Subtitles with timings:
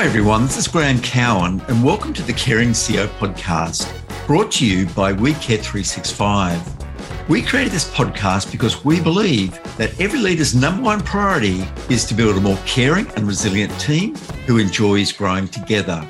[0.00, 0.44] Hi, everyone.
[0.44, 3.86] This is Graham Cowan, and welcome to the Caring CEO podcast,
[4.26, 7.28] brought to you by WeCare365.
[7.28, 12.14] We created this podcast because we believe that every leader's number one priority is to
[12.14, 14.16] build a more caring and resilient team
[14.46, 16.02] who enjoys growing together.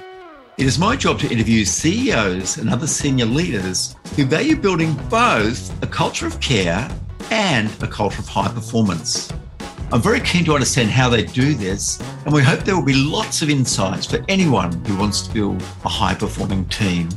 [0.56, 5.82] It is my job to interview CEOs and other senior leaders who value building both
[5.82, 6.88] a culture of care
[7.32, 9.32] and a culture of high performance.
[9.92, 12.94] I'm very keen to understand how they do this, and we hope there will be
[12.94, 17.08] lots of insights for anyone who wants to build a high performing team.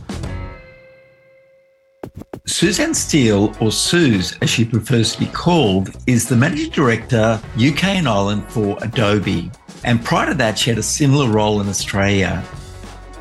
[2.48, 7.84] Suzanne Steele, or Suze as she prefers to be called, is the Managing Director, UK
[7.84, 9.52] and Ireland for Adobe.
[9.84, 12.44] And prior to that, she had a similar role in Australia.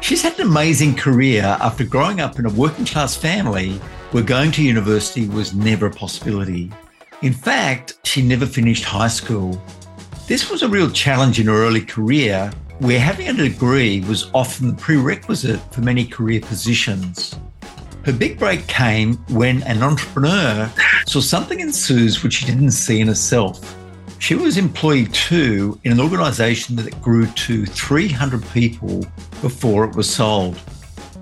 [0.00, 3.74] She's had an amazing career after growing up in a working class family
[4.12, 6.72] where going to university was never a possibility.
[7.22, 9.62] In fact, she never finished high school.
[10.26, 14.66] This was a real challenge in her early career where having a degree was often
[14.66, 17.36] the prerequisite for many career positions.
[18.05, 20.69] Her big break came when an entrepreneur
[21.06, 23.77] saw something in Suze which she didn't see in herself.
[24.19, 29.06] She was employee two in an organization that grew to 300 people
[29.41, 30.60] before it was sold.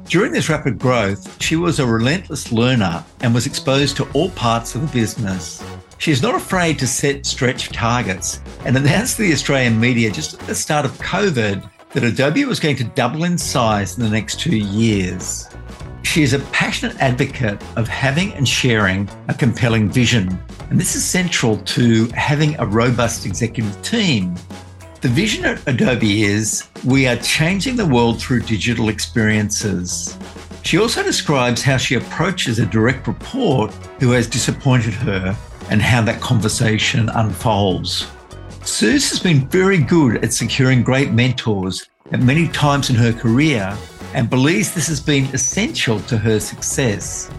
[0.07, 4.75] During this rapid growth, she was a relentless learner and was exposed to all parts
[4.75, 5.63] of the business.
[6.01, 10.33] She is not afraid to set stretch targets and announced to the Australian media just
[10.33, 14.09] at the start of COVID that Adobe was going to double in size in the
[14.09, 15.47] next two years.
[16.03, 21.05] She is a passionate advocate of having and sharing a compelling vision and this is
[21.05, 24.35] central to having a robust executive team.
[25.03, 30.17] The vision at Adobe is we are changing the world through digital experiences.
[30.63, 35.37] She also describes how she approaches a direct report who has disappointed her
[35.71, 38.07] and how that conversation unfolds.
[38.65, 43.77] Suze has been very good at securing great mentors at many times in her career
[44.13, 47.31] and believes this has been essential to her success.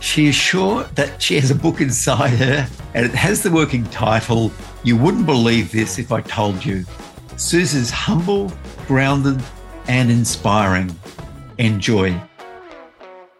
[0.00, 3.84] She is sure that she has a book inside her and it has the working
[3.86, 4.52] title,
[4.84, 6.84] You Wouldn't Believe This If I Told You.
[7.36, 8.52] Suze is humble,
[8.86, 9.42] grounded,
[9.88, 10.94] and inspiring.
[11.56, 12.20] Enjoy.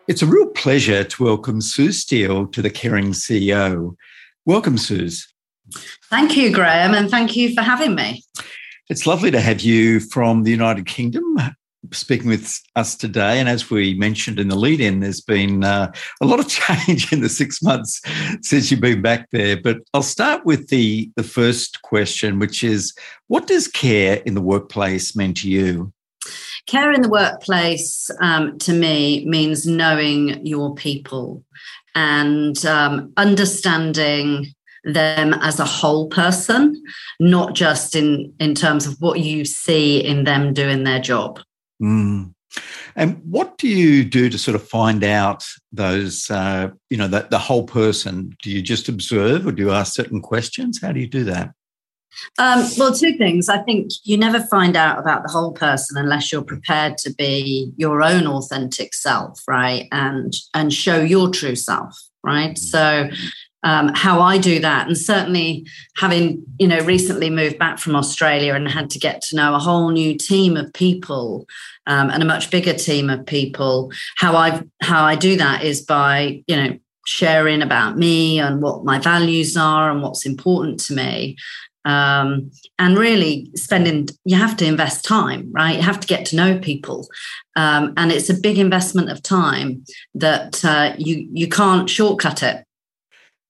[0.09, 3.95] It's a real pleasure to welcome Suze Steele to the Caring CEO.
[4.49, 5.31] Welcome, Suze.
[6.09, 8.25] Thank you, Graham, and thank you for having me.
[8.89, 11.23] It's lovely to have you from the United Kingdom
[11.93, 13.41] speaking with us today.
[13.41, 15.93] And as we mentioned in the lead in, there's been uh,
[16.23, 18.01] a lot of change in the six months
[18.41, 19.61] since you've been back there.
[19.61, 22.95] But I'll start with the, the first question, which is
[23.27, 25.93] what does care in the workplace mean to you?
[26.67, 31.45] Care in the workplace um, to me means knowing your people
[31.99, 34.47] and um, understanding
[34.85, 36.81] them as a whole person,
[37.19, 41.41] not just in, in terms of what you see in them doing their job.
[41.83, 42.33] Mm.
[42.95, 47.27] And what do you do to sort of find out those, uh, you know, the,
[47.31, 48.37] the whole person?
[48.45, 50.81] Do you just observe or do you ask certain questions?
[50.81, 51.51] How do you do that?
[52.39, 53.49] Um, well, two things.
[53.49, 57.73] I think you never find out about the whole person unless you're prepared to be
[57.77, 59.87] your own authentic self, right?
[59.93, 62.55] And and show your true self, right?
[62.55, 62.59] Mm.
[62.59, 63.11] So
[63.65, 64.87] um, how I do that.
[64.87, 69.37] And certainly having, you know, recently moved back from Australia and had to get to
[69.37, 71.47] know a whole new team of people
[71.87, 75.81] um, and a much bigger team of people, how I how I do that is
[75.81, 80.95] by, you know, sharing about me and what my values are and what's important to
[80.95, 81.37] me.
[81.85, 85.77] Um, and really spending you have to invest time right?
[85.77, 87.09] You have to get to know people.
[87.57, 89.85] Um, and it's a big investment of time
[90.15, 92.65] that uh, you you can't shortcut it.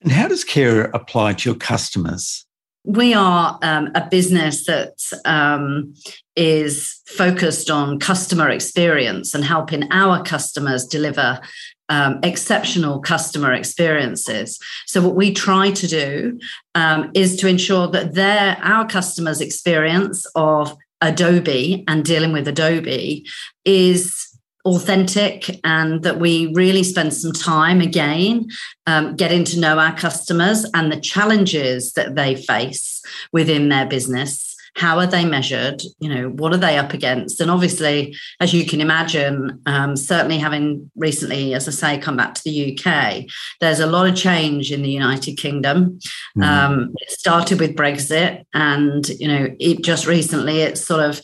[0.03, 2.47] And how does care apply to your customers?
[2.85, 4.95] We are um, a business that
[5.25, 5.95] um,
[6.37, 11.41] is focused on customer experience and helping our customers deliver
[11.89, 14.59] um, exceptional customer experiences.
[14.87, 16.39] So, what we try to do
[16.75, 23.27] um, is to ensure that their our customers' experience of Adobe and dealing with Adobe
[23.65, 24.25] is
[24.65, 28.47] authentic and that we really spend some time again
[28.87, 33.01] um, getting to know our customers and the challenges that they face
[33.33, 37.51] within their business how are they measured you know what are they up against and
[37.51, 42.43] obviously as you can imagine um, certainly having recently as i say come back to
[42.45, 43.25] the uk
[43.61, 45.99] there's a lot of change in the united kingdom
[46.37, 46.45] mm.
[46.45, 51.21] um, it started with brexit and you know it just recently it's sort of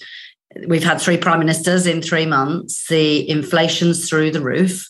[0.68, 2.86] We've had three prime ministers in three months.
[2.88, 4.88] The inflation's through the roof.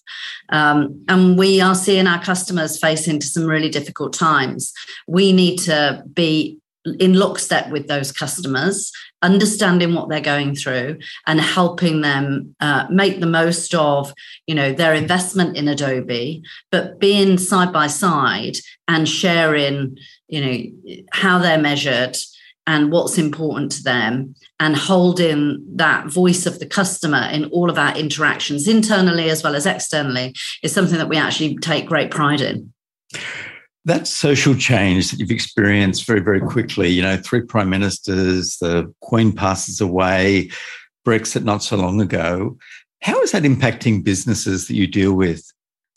[0.50, 4.72] Um, and we are seeing our customers face into some really difficult times.
[5.08, 6.58] We need to be
[6.98, 8.92] in lockstep with those customers,
[9.22, 14.12] understanding what they're going through, and helping them uh, make the most of
[14.46, 18.56] you know their investment in Adobe, but being side by side
[18.88, 19.96] and sharing
[20.28, 22.16] you know how they're measured
[22.66, 27.78] and what's important to them and holding that voice of the customer in all of
[27.78, 32.40] our interactions internally as well as externally is something that we actually take great pride
[32.40, 32.72] in
[33.84, 38.92] that social change that you've experienced very, very quickly, you know, three prime ministers, the
[39.00, 40.50] Queen passes away,
[41.06, 42.56] Brexit not so long ago.
[43.02, 45.52] How is that impacting businesses that you deal with?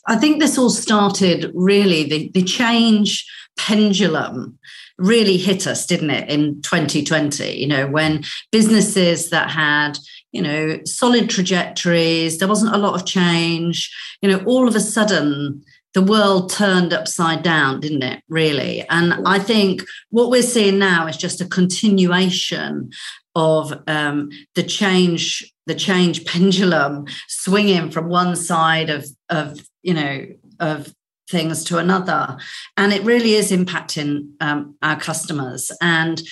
[0.06, 3.26] I think this all started really, the, the change
[3.58, 4.58] pendulum
[4.98, 7.58] really hit us, didn't it, in 2020?
[7.58, 9.98] You know, when businesses that had,
[10.32, 14.80] you know, solid trajectories, there wasn't a lot of change, you know, all of a
[14.80, 15.62] sudden,
[15.94, 18.22] the world turned upside down, didn't it?
[18.28, 18.86] Really.
[18.88, 22.90] And I think what we're seeing now is just a continuation
[23.34, 30.26] of um, the change, the change pendulum swinging from one side of, of you know,
[30.60, 30.92] of
[31.30, 32.38] things to another.
[32.76, 35.70] And it really is impacting um, our customers.
[35.80, 36.22] And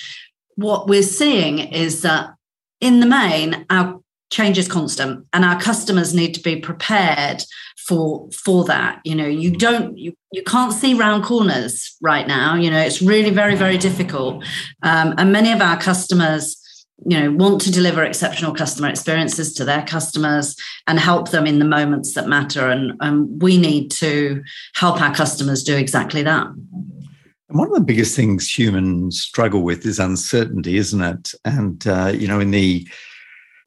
[0.55, 2.31] what we're seeing is that
[2.81, 7.43] in the main, our change is constant and our customers need to be prepared
[7.87, 8.99] for for that.
[9.05, 12.55] You know you don't you, you can't see round corners right now.
[12.55, 14.43] You know it's really very very difficult.
[14.83, 16.57] Um, and many of our customers
[17.05, 20.55] you know want to deliver exceptional customer experiences to their customers
[20.87, 24.43] and help them in the moments that matter and, and we need to
[24.75, 26.47] help our customers do exactly that.
[27.49, 31.33] And one of the biggest things humans struggle with is uncertainty isn't it?
[31.45, 32.85] And uh, you know in the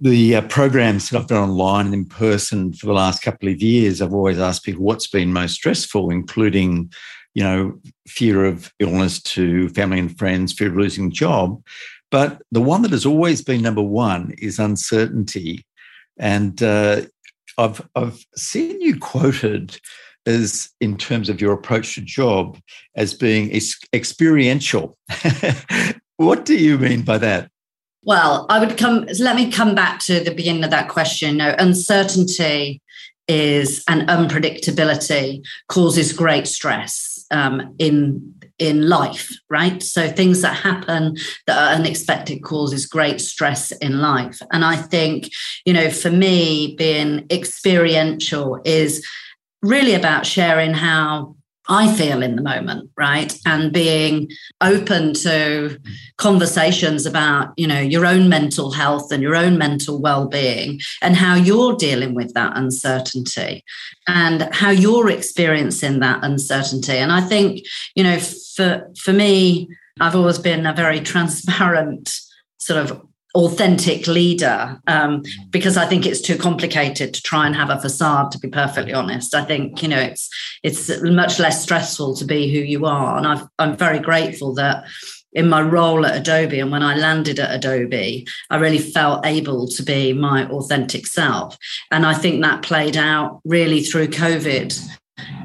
[0.01, 3.61] the uh, programs that I've done online and in person for the last couple of
[3.61, 6.91] years, I've always asked people what's been most stressful, including,
[7.35, 11.63] you know, fear of illness to family and friends, fear of losing job.
[12.11, 15.67] But the one that has always been number one is uncertainty.
[16.19, 17.03] And uh,
[17.59, 19.79] I've, I've seen you quoted
[20.27, 22.59] as, in terms of your approach to job,
[22.97, 24.97] as being ex- experiential.
[26.17, 27.51] what do you mean by that?
[28.03, 31.37] Well, I would come, let me come back to the beginning of that question.
[31.37, 32.81] No, uncertainty
[33.31, 41.17] is and unpredictability causes great stress um, in in life right so things that happen
[41.47, 45.31] that are unexpected causes great stress in life and i think
[45.65, 49.07] you know for me being experiential is
[49.63, 51.35] really about sharing how
[51.71, 53.33] I feel in the moment, right?
[53.47, 54.29] And being
[54.61, 55.79] open to
[56.19, 61.37] conversations about, you know, your own mental health and your own mental well-being and how
[61.37, 63.65] you're dealing with that uncertainty
[64.09, 66.97] and how you're experiencing that uncertainty.
[66.97, 67.63] And I think,
[67.95, 69.69] you know, for for me,
[70.01, 72.19] I've always been a very transparent
[72.59, 73.01] sort of
[73.35, 78.31] authentic leader um, because I think it's too complicated to try and have a facade.
[78.33, 80.29] To be perfectly honest, I think you know it's
[80.63, 84.85] it's much less stressful to be who you are, and i I'm very grateful that
[85.33, 89.69] in my role at Adobe and when I landed at Adobe, I really felt able
[89.69, 91.57] to be my authentic self,
[91.91, 94.79] and I think that played out really through COVID.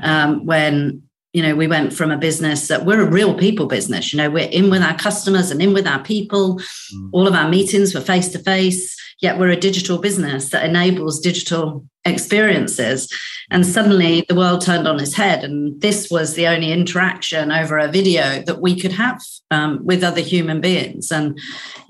[0.03, 1.03] Um, when
[1.35, 4.29] you know we went from a business that we're a real people business you know
[4.29, 6.55] we're in with our customers and in with our people.
[6.57, 7.09] Mm.
[7.11, 11.21] all of our meetings were face to face yet we're a digital business that enables
[11.21, 13.11] digital experiences.
[13.49, 17.77] And suddenly the world turned on its head and this was the only interaction over
[17.77, 21.11] a video that we could have um, with other human beings.
[21.11, 21.39] And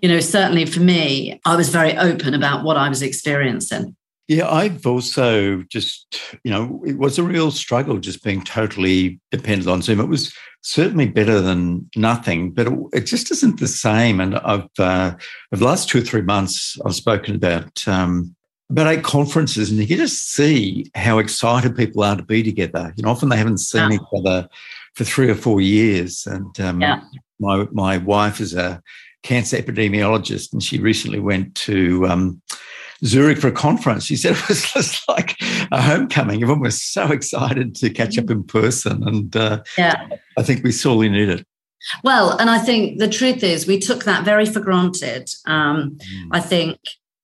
[0.06, 3.96] you know certainly for me i was very open about what i was experiencing
[4.28, 9.70] yeah, I've also just, you know, it was a real struggle just being totally dependent
[9.70, 10.00] on Zoom.
[10.00, 14.20] It was certainly better than nothing, but it, it just isn't the same.
[14.20, 15.14] And I've, uh,
[15.54, 18.36] over the last two or three months, I've spoken about um,
[18.72, 22.94] about eight conferences, and you can just see how excited people are to be together.
[22.98, 23.98] You know, often they haven't seen yeah.
[23.98, 24.50] each other
[24.96, 26.26] for three or four years.
[26.26, 27.02] And um, yeah.
[27.40, 28.82] my my wife is a
[29.22, 32.42] cancer epidemiologist, and she recently went to um,
[33.04, 34.06] Zurich for a conference.
[34.06, 35.36] She said it was just like
[35.72, 36.42] a homecoming.
[36.42, 39.08] Everyone was so excited to catch up in person.
[39.08, 40.08] And uh, yeah.
[40.38, 41.46] I think we sorely need it.
[42.04, 45.30] Well, and I think the truth is we took that very for granted.
[45.46, 46.28] Um, mm.
[46.32, 46.78] I think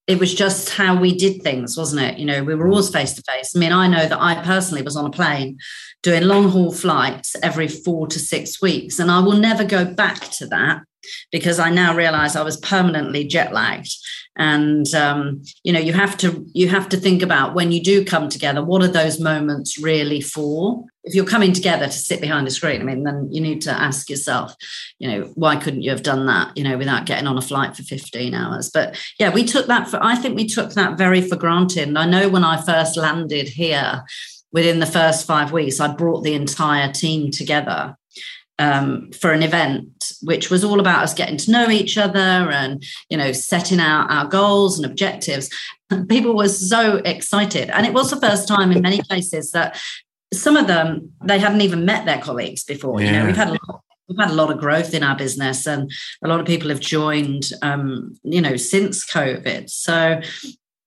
[0.07, 2.19] it was just how we did things, wasn't it?
[2.19, 3.55] You know, we were always face to face.
[3.55, 5.57] I mean, I know that I personally was on a plane
[6.03, 10.19] doing long haul flights every four to six weeks, and I will never go back
[10.31, 10.83] to that
[11.31, 13.95] because I now realize I was permanently jet lagged.
[14.37, 18.05] And um, you know you have to you have to think about when you do
[18.05, 20.85] come together what are those moments really for?
[21.03, 23.71] If you're coming together to sit behind a screen i mean then you need to
[23.71, 24.55] ask yourself
[24.99, 27.75] you know why couldn't you have done that you know without getting on a flight
[27.75, 28.71] for 15 hours?
[28.73, 31.89] But yeah we took that for i think we took that very for granted.
[31.89, 34.03] And i know when i first landed here
[34.51, 37.95] within the first five weeks i brought the entire team together
[38.59, 42.83] um, for an event which was all about us getting to know each other and
[43.09, 45.49] you know setting out our goals and objectives
[46.09, 49.81] people were so excited and it was the first time in many cases that
[50.33, 53.01] some of them they hadn't even met their colleagues before.
[53.01, 53.07] Yeah.
[53.07, 55.67] You know, we've had a lot, we've had a lot of growth in our business,
[55.67, 55.91] and
[56.23, 57.51] a lot of people have joined.
[57.61, 59.69] Um, you know, since COVID.
[59.69, 60.21] So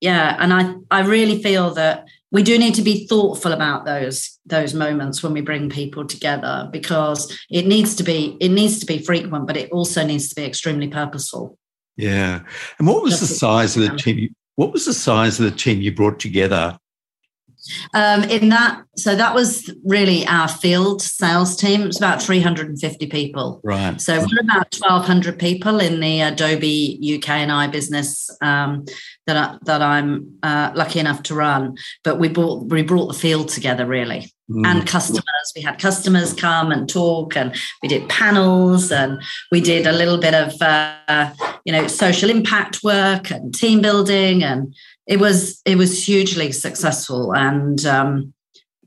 [0.01, 4.41] yeah, and I I really feel that we do need to be thoughtful about those
[4.45, 8.87] those moments when we bring people together because it needs to be it needs to
[8.87, 11.57] be frequent, but it also needs to be extremely purposeful.
[11.97, 12.41] Yeah.
[12.79, 14.35] And what was Just the size of the team?
[14.57, 16.77] What was the size of the team you brought together
[17.95, 21.83] um, in that, so that was really our field sales team.
[21.83, 23.61] It was about 350 people.
[23.65, 24.01] Right.
[24.01, 28.85] So we're about 1,200 people in the Adobe UK and I business um,
[29.27, 31.77] that I, that I'm uh, lucky enough to run.
[32.03, 34.33] But we brought we brought the field together really.
[34.51, 34.67] Mm.
[34.67, 39.87] And customers, we had customers come and talk, and we did panels, and we did
[39.87, 41.33] a little bit of, uh,
[41.65, 44.75] you know, social impact work and team building, and
[45.07, 47.35] it was it was hugely successful.
[47.35, 48.33] And um,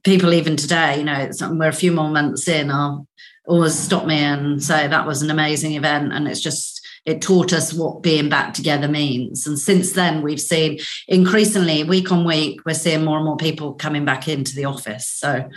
[0.04, 3.08] people even today you know we're a few more months in i'll
[3.48, 4.18] always stop me.
[4.18, 6.14] And say that was an amazing event.
[6.14, 9.48] And it's just it taught us what being back together means.
[9.48, 13.74] And since then we've seen increasingly week on week we're seeing more and more people
[13.74, 15.08] coming back into the office.
[15.08, 15.48] So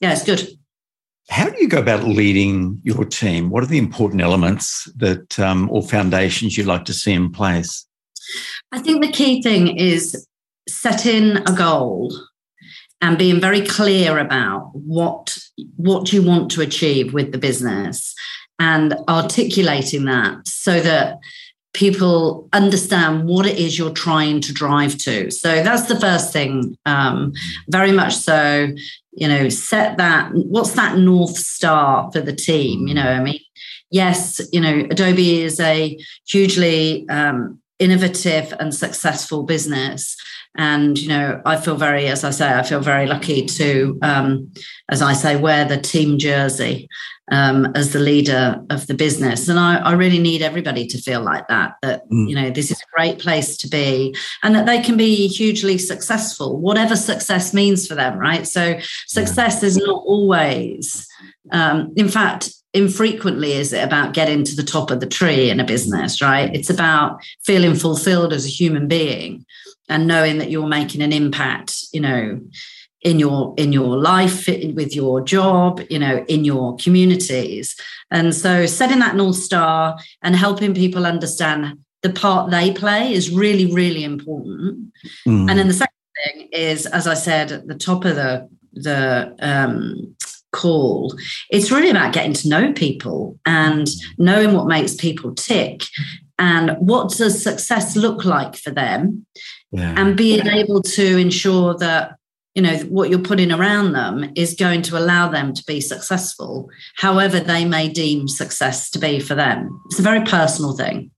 [0.00, 0.48] yeah it's good.
[1.28, 3.50] How do you go about leading your team?
[3.50, 7.86] What are the important elements that um, or foundations you'd like to see in place
[8.72, 10.26] I think the key thing is
[10.68, 12.12] setting a goal
[13.00, 15.36] and being very clear about what
[15.76, 18.14] what you want to achieve with the business
[18.58, 21.18] and articulating that so that
[21.72, 25.30] people understand what it is you're trying to drive to.
[25.30, 27.32] So that's the first thing um,
[27.68, 28.68] very much so
[29.12, 32.86] you know set that what's that north star for the team?
[32.86, 33.40] You know i mean?
[33.90, 40.16] Yes you know adobe is a hugely um, innovative and successful business
[40.56, 44.50] and you know i feel very as i say i feel very lucky to um,
[44.88, 46.88] as i say wear the team jersey
[47.32, 51.22] um, as the leader of the business and I, I, really need everybody to feel
[51.22, 52.28] like that that mm.
[52.28, 55.78] you know this is a great place to be and that they can be hugely
[55.78, 59.68] successful whatever success means for them right so success yeah.
[59.68, 61.06] is not always
[61.52, 65.58] um, in fact infrequently is it about getting to the top of the tree in
[65.58, 66.54] a business, right?
[66.54, 69.44] It's about feeling fulfilled as a human being
[69.90, 72.40] and knowing that you're making an impact, you know,
[73.02, 77.74] in your in your life with your job you know in your communities
[78.10, 83.30] and so setting that north star and helping people understand the part they play is
[83.30, 84.92] really really important
[85.26, 85.48] mm.
[85.48, 85.94] and then the second
[86.26, 90.14] thing is as i said at the top of the the um,
[90.52, 91.14] call.
[91.50, 95.82] It's really about getting to know people and knowing what makes people tick
[96.40, 99.24] and what does success look like for them
[99.70, 99.94] yeah.
[99.96, 102.16] and being able to ensure that
[102.54, 106.68] you know what you're putting around them is going to allow them to be successful
[106.96, 111.10] however they may deem success to be for them it's a very personal thing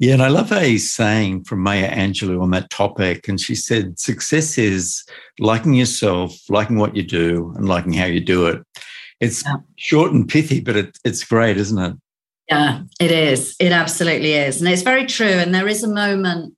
[0.00, 3.26] yeah, and I love a saying from Maya Angelou on that topic.
[3.26, 5.04] And she said, success is
[5.40, 8.62] liking yourself, liking what you do, and liking how you do it.
[9.18, 9.56] It's yeah.
[9.74, 11.96] short and pithy, but it, it's great, isn't it?
[12.48, 13.56] Yeah, it is.
[13.60, 14.60] It absolutely is.
[14.60, 15.26] And it's very true.
[15.26, 16.54] And there is a moment,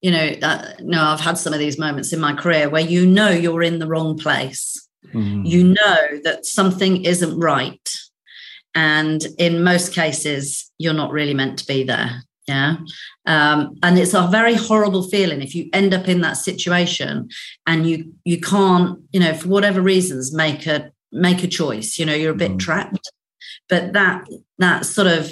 [0.00, 3.06] you know, uh, no, I've had some of these moments in my career where you
[3.06, 4.88] know you're in the wrong place.
[5.12, 5.46] Mm.
[5.46, 7.94] You know that something isn't right.
[8.74, 12.76] And in most cases, you're not really meant to be there yeah
[13.26, 17.28] um, and it's a very horrible feeling if you end up in that situation
[17.66, 22.04] and you you can't you know for whatever reasons make a make a choice you
[22.04, 22.58] know you're a bit mm.
[22.58, 23.10] trapped
[23.68, 24.26] but that
[24.58, 25.30] that sort of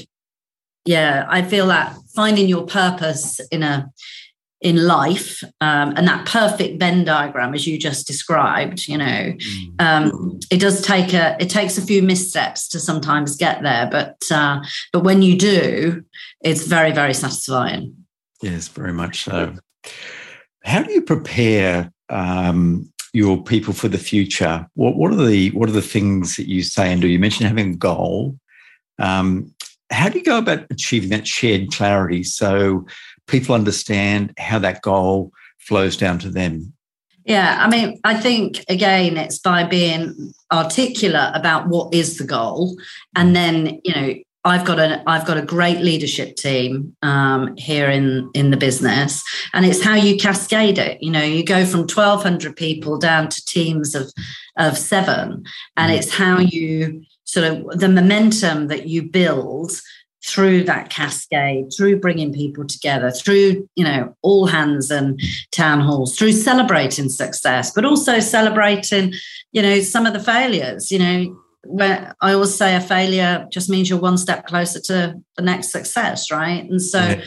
[0.84, 3.90] yeah i feel that finding your purpose in a
[4.60, 9.80] in life um, and that perfect venn diagram as you just described you know mm.
[9.80, 14.16] um, it does take a it takes a few missteps to sometimes get there but
[14.30, 14.60] uh,
[14.92, 16.04] but when you do
[16.42, 17.94] it's very very satisfying
[18.40, 19.54] yes very much so
[20.64, 25.68] how do you prepare um, your people for the future what, what are the what
[25.68, 28.38] are the things that you say and do you mentioned having a goal
[28.98, 29.52] um,
[29.90, 32.86] how do you go about achieving that shared clarity so
[33.26, 36.72] people understand how that goal flows down to them?
[37.24, 42.76] Yeah, I mean, I think again, it's by being articulate about what is the goal,
[43.14, 47.88] and then you know, I've got a I've got a great leadership team um, here
[47.88, 49.22] in in the business,
[49.52, 51.02] and it's how you cascade it.
[51.02, 54.12] You know, you go from twelve hundred people down to teams of
[54.58, 55.44] of seven,
[55.76, 59.80] and it's how you sort of the momentum that you build
[60.24, 65.20] through that cascade, through bringing people together, through, you know, all hands and
[65.50, 69.12] town halls, through celebrating success, but also celebrating,
[69.50, 73.70] you know, some of the failures, you know, where I always say a failure just
[73.70, 76.68] means you're one step closer to the next success, right?
[76.68, 77.22] And so yeah.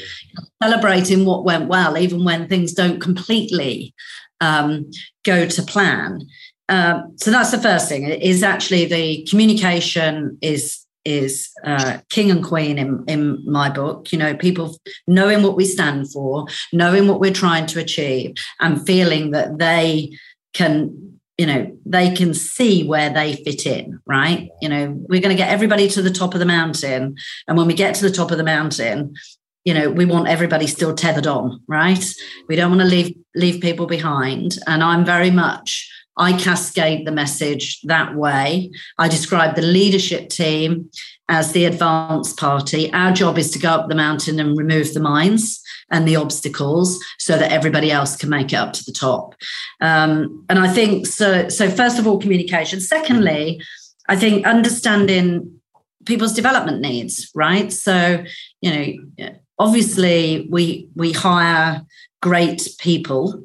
[0.62, 3.94] celebrating what went well, even when things don't completely
[4.42, 4.89] um,
[5.24, 6.22] go to plan.
[6.68, 12.44] Um, so that's the first thing is actually the communication is is uh, king and
[12.44, 14.12] queen in, in my book.
[14.12, 14.77] You know, people
[15.08, 20.18] knowing what we stand for, knowing what we're trying to achieve, and feeling that they
[20.54, 24.50] can, you know, they can see where they fit in, right?
[24.62, 27.15] You know, we're going to get everybody to the top of the mountain.
[27.48, 29.15] And when we get to the top of the mountain,
[29.65, 32.04] you know, we want everybody still tethered on, right?
[32.48, 34.58] We don't want to leave leave people behind.
[34.68, 38.72] And I'm very much I cascade the message that way.
[38.98, 40.89] I describe the leadership team
[41.29, 42.91] as the advance party.
[42.94, 47.03] Our job is to go up the mountain and remove the mines and the obstacles
[47.17, 49.36] so that everybody else can make it up to the top.
[49.82, 51.50] Um, and I think so.
[51.50, 52.79] So first of all, communication.
[52.79, 53.62] Secondly,
[54.08, 55.60] I think understanding
[56.05, 57.32] people's development needs.
[57.34, 57.74] Right.
[57.74, 58.24] So
[58.62, 58.72] you
[59.17, 61.82] know, obviously we we hire
[62.22, 63.44] great people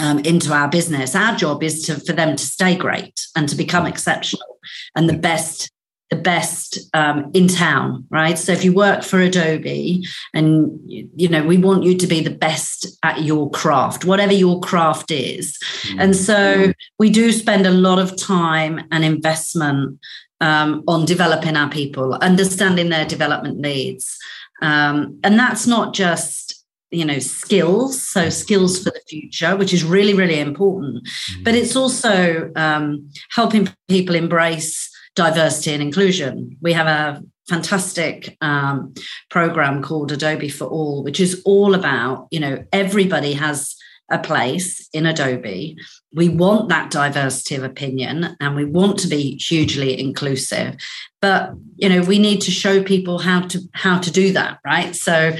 [0.00, 1.14] um, into our business.
[1.14, 4.58] Our job is to for them to stay great and to become exceptional
[4.94, 5.70] and the best
[6.10, 8.38] the best um, in town, right?
[8.38, 12.30] So if you work for Adobe, and you know we want you to be the
[12.30, 16.00] best at your craft, whatever your craft is, mm-hmm.
[16.00, 19.98] and so we do spend a lot of time and investment
[20.40, 24.16] um, on developing our people, understanding their development needs,
[24.62, 26.54] um, and that's not just
[26.90, 31.42] you know skills so skills for the future which is really really important mm-hmm.
[31.42, 38.94] but it's also um, helping people embrace diversity and inclusion we have a fantastic um,
[39.30, 43.74] program called adobe for all which is all about you know everybody has
[44.10, 45.76] a place in Adobe.
[46.12, 50.76] We want that diversity of opinion and we want to be hugely inclusive.
[51.20, 54.94] But you know, we need to show people how to how to do that, right?
[54.94, 55.36] So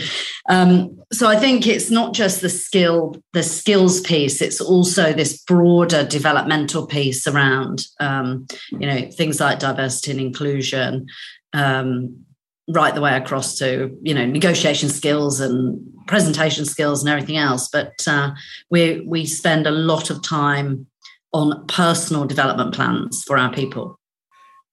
[0.49, 5.43] um, so I think it's not just the skill, the skills piece, it's also this
[5.43, 11.07] broader developmental piece around um, you know, things like diversity and inclusion.
[11.53, 12.25] Um,
[12.69, 17.69] right the way across to you know negotiation skills and presentation skills and everything else
[17.69, 18.31] but uh,
[18.71, 20.87] we we spend a lot of time
[21.33, 23.99] on personal development plans for our people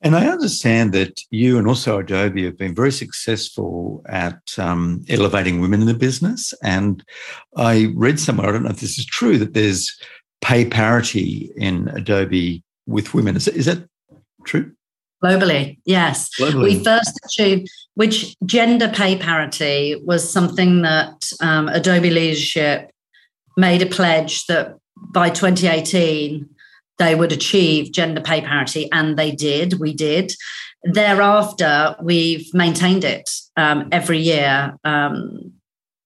[0.02, 5.62] and I understand that you and also Adobe have been very successful at um, elevating
[5.62, 6.54] women in the business.
[6.62, 7.04] And
[7.58, 9.98] I read somewhere, I don't know if this is true, that there's
[10.42, 13.36] pay parity in Adobe with women.
[13.36, 13.88] Is, is that
[14.44, 14.75] true?
[15.24, 16.30] Globally, yes.
[16.40, 16.64] Globally.
[16.64, 22.92] We first achieved, which gender pay parity was something that um, Adobe Leadership
[23.58, 24.78] made a pledge that
[25.14, 26.50] by 2018
[26.98, 29.80] they would achieve gender pay parity, and they did.
[29.80, 30.34] We did.
[30.84, 35.52] Thereafter, we've maintained it um, every year um,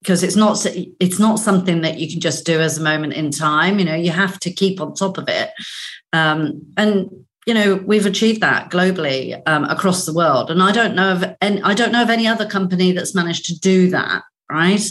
[0.02, 0.66] because it's not
[1.00, 3.78] it's not something that you can just do as a moment in time.
[3.78, 5.52] You know, you have to keep on top of it.
[6.14, 7.10] Um, and
[7.50, 10.52] you know we've achieved that globally um, across the world.
[10.52, 13.46] And i don't know of any i don't know of any other company that's managed
[13.46, 14.82] to do that right?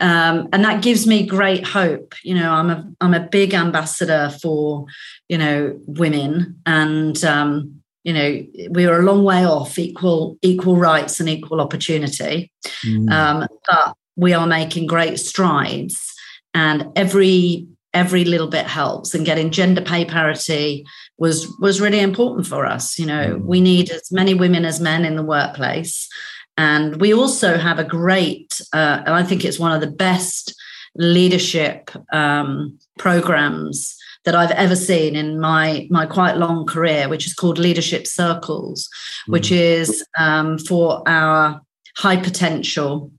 [0.00, 2.14] Um, and that gives me great hope.
[2.22, 4.86] You know i'm a i'm a big ambassador for
[5.28, 10.76] you know women and um, you know we are a long way off equal equal
[10.76, 12.52] rights and equal opportunity.
[12.84, 13.10] Mm.
[13.10, 16.14] um, but we are making great strides
[16.54, 17.66] and every
[17.96, 20.84] every little bit helps and getting gender pay parity
[21.18, 23.44] was was really important for us you know mm.
[23.44, 26.08] we need as many women as men in the workplace
[26.58, 30.54] and we also have a great uh, and i think it's one of the best
[30.96, 37.34] leadership um, programs that I've ever seen in my my quite long career, which is
[37.34, 38.88] called Leadership Circles,
[39.28, 39.32] mm.
[39.32, 41.62] which is um, for our
[41.96, 43.10] high potential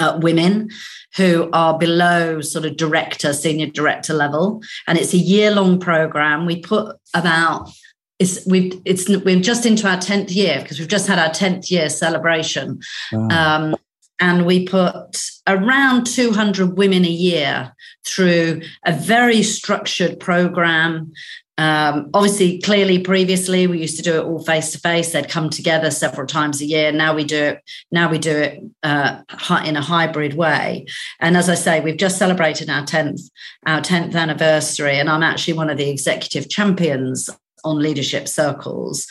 [0.00, 0.70] uh, women
[1.16, 4.62] who are below sort of director, senior director level.
[4.86, 6.46] And it's a year long program.
[6.46, 7.70] We put about
[8.18, 11.70] it's we've it's we're just into our 10th year because we've just had our 10th
[11.70, 12.80] year celebration.
[13.12, 13.28] Wow.
[13.30, 13.76] Um,
[14.22, 17.74] and we put around 200 women a year
[18.06, 21.12] through a very structured program
[21.60, 25.12] um, obviously, clearly, previously we used to do it all face to face.
[25.12, 26.90] They'd come together several times a year.
[26.90, 27.62] Now we do it.
[27.92, 29.20] Now we do it uh,
[29.66, 30.86] in a hybrid way.
[31.20, 33.20] And as I say, we've just celebrated our tenth
[33.66, 37.28] our tenth anniversary, and I'm actually one of the executive champions
[37.62, 39.06] on leadership circles.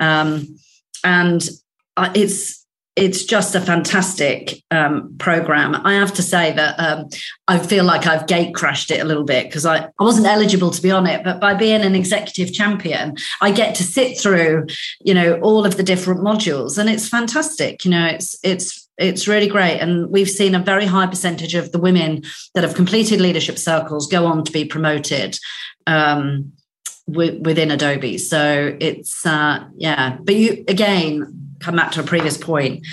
[0.00, 0.56] Um,
[1.04, 1.48] and
[1.96, 2.61] uh, it's
[2.94, 5.74] it's just a fantastic um, program.
[5.74, 7.08] I have to say that um,
[7.48, 10.70] I feel like I've gate crashed it a little bit because I, I wasn't eligible
[10.70, 14.66] to be on it, but by being an executive champion, I get to sit through,
[15.00, 17.84] you know, all of the different modules, and it's fantastic.
[17.84, 21.72] You know, it's it's it's really great, and we've seen a very high percentage of
[21.72, 22.22] the women
[22.54, 25.38] that have completed leadership circles go on to be promoted.
[25.86, 26.52] Um,
[27.08, 28.16] within Adobe.
[28.16, 32.86] So it's uh, yeah, but you again come back to a previous point.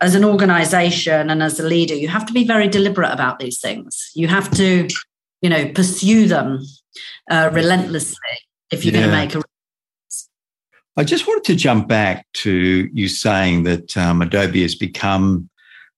[0.00, 3.60] As an organization and as a leader, you have to be very deliberate about these
[3.60, 4.10] things.
[4.14, 4.88] You have to,
[5.40, 6.62] you know, pursue them
[7.30, 8.18] uh, relentlessly
[8.70, 9.00] if you're yeah.
[9.00, 9.46] going to make a
[10.98, 15.50] I just wanted to jump back to you saying that um, Adobe has become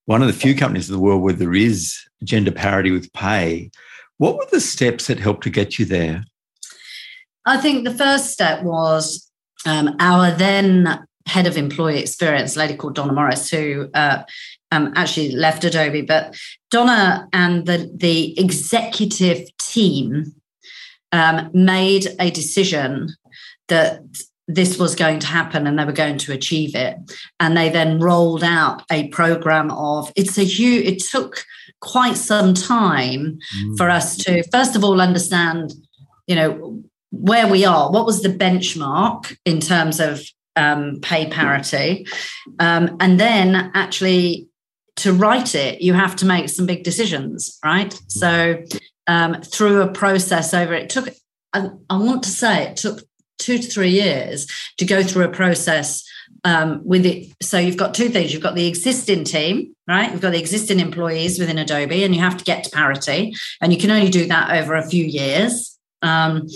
[0.07, 3.71] one of the few companies in the world where there is gender parity with pay.
[4.17, 6.25] What were the steps that helped to get you there?
[7.47, 9.31] I think the first step was
[9.67, 14.23] um, our then head of employee experience, a lady called Donna Morris, who uh,
[14.73, 16.03] um, actually left Adobe.
[16.03, 16.37] But
[16.71, 20.35] Donna and the, the executive team
[21.12, 23.09] um, made a decision
[23.69, 24.01] that
[24.47, 26.97] this was going to happen and they were going to achieve it.
[27.38, 31.45] And they then rolled out a program of it's a huge, it took
[31.81, 33.77] quite some time mm.
[33.77, 35.75] for us to, first of all, understand,
[36.27, 40.23] you know, where we are, what was the benchmark in terms of
[40.59, 42.07] um, pay parity?
[42.59, 44.49] Um, and then actually
[44.97, 47.99] to write it, you have to make some big decisions, right?
[48.09, 48.62] So
[49.07, 51.09] um, through a process over, it took,
[51.53, 53.03] I, I, want to say it took
[53.38, 56.05] two to three years to go through a process
[56.44, 57.33] um, with it.
[57.40, 58.33] So you've got two things.
[58.33, 60.11] You've got the existing team, right?
[60.11, 63.35] You've got the existing employees within Adobe, and you have to get to parity.
[63.61, 65.79] And you can only do that over a few years.
[66.03, 66.49] Um,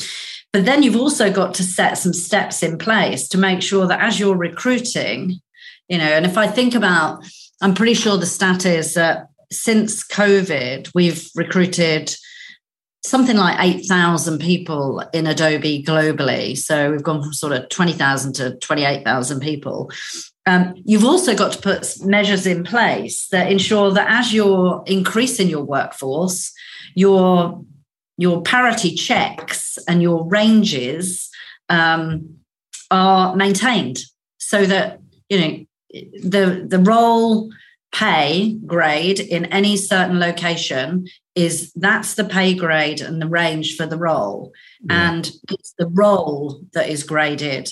[0.53, 4.01] but then you've also got to set some steps in place to make sure that
[4.01, 5.41] as you're recruiting,
[5.89, 7.25] you know, and if I think about,
[7.63, 12.15] I'm pretty sure the stat is that since COVID, we've recruited
[13.05, 16.57] something like 8,000 people in Adobe globally.
[16.57, 19.91] So we've gone from sort of 20,000 to 28,000 people.
[20.47, 25.49] Um, you've also got to put measures in place that ensure that as you're increasing
[25.49, 26.53] your workforce,
[26.95, 27.65] you're
[28.17, 31.31] your parity checks and your ranges
[31.69, 32.37] um,
[32.91, 33.99] are maintained
[34.39, 37.51] so that you know the the role
[37.93, 43.87] pay grade in any certain location is that's the pay grade and the range for
[43.87, 45.11] the role yeah.
[45.11, 47.71] and it's the role that is graded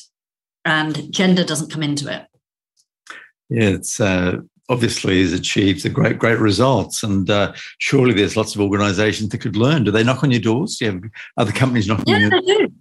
[0.64, 2.26] and gender doesn't come into it
[3.48, 4.36] yeah it's uh,
[4.70, 7.02] obviously has achieved the great, great results.
[7.02, 9.84] And uh, surely there's lots of organisations that could learn.
[9.84, 10.76] Do they knock on your doors?
[10.76, 11.02] Do you have
[11.36, 12.42] other companies knocking yeah, on your doors?
[12.46, 12.72] They do.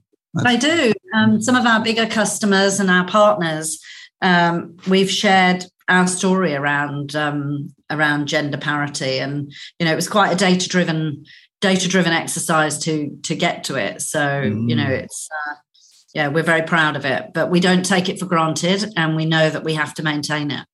[0.44, 0.94] They do.
[1.16, 3.84] Um, some of our bigger customers and our partners,
[4.22, 10.08] um, we've shared our story around um, around gender parity, and you know it was
[10.08, 11.26] quite a data driven
[11.62, 14.04] data driven exercise to to get to it.
[14.04, 14.70] So mm.
[14.70, 15.04] you know mm.
[15.04, 15.28] it's.
[15.32, 15.56] Uh,
[16.16, 19.26] yeah, we're very proud of it, but we don't take it for granted, and we
[19.26, 20.66] know that we have to maintain it.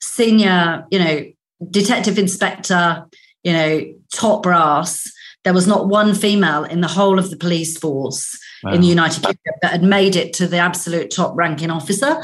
[0.00, 1.24] senior, you know,
[1.70, 3.04] detective inspector,
[3.44, 5.12] you know, top brass.
[5.44, 8.72] There was not one female in the whole of the police force wow.
[8.72, 12.22] in the United Kingdom that had made it to the absolute top ranking officer.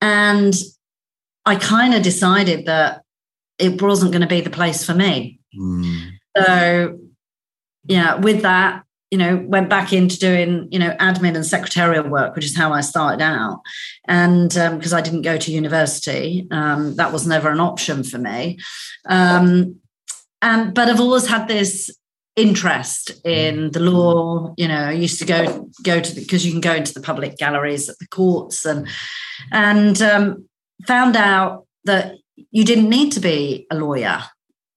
[0.00, 0.52] And
[1.46, 3.02] I kind of decided that
[3.58, 5.38] it wasn't going to be the place for me.
[5.56, 6.10] Mm.
[6.36, 6.98] So,
[7.84, 12.34] yeah, with that, you know, went back into doing, you know, admin and secretarial work,
[12.34, 13.60] which is how I started out.
[14.08, 18.18] And because um, I didn't go to university, um, that was never an option for
[18.18, 18.58] me.
[19.06, 19.76] Um,
[20.40, 21.90] and but I've always had this
[22.34, 26.62] interest in the law you know i used to go go to because you can
[26.62, 28.88] go into the public galleries at the courts and
[29.52, 30.48] and um,
[30.86, 32.14] found out that
[32.50, 34.22] you didn't need to be a lawyer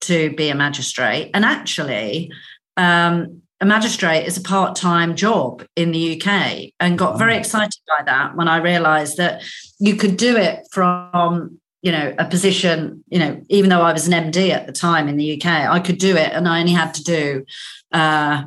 [0.02, 2.30] to be a magistrate and actually
[2.76, 8.04] um, a magistrate is a part-time job in the uk and got very excited by
[8.04, 9.42] that when i realized that
[9.78, 14.06] you could do it from you know a position you know even though i was
[14.06, 16.72] an md at the time in the uk i could do it and i only
[16.72, 17.44] had to do
[17.92, 18.42] uh,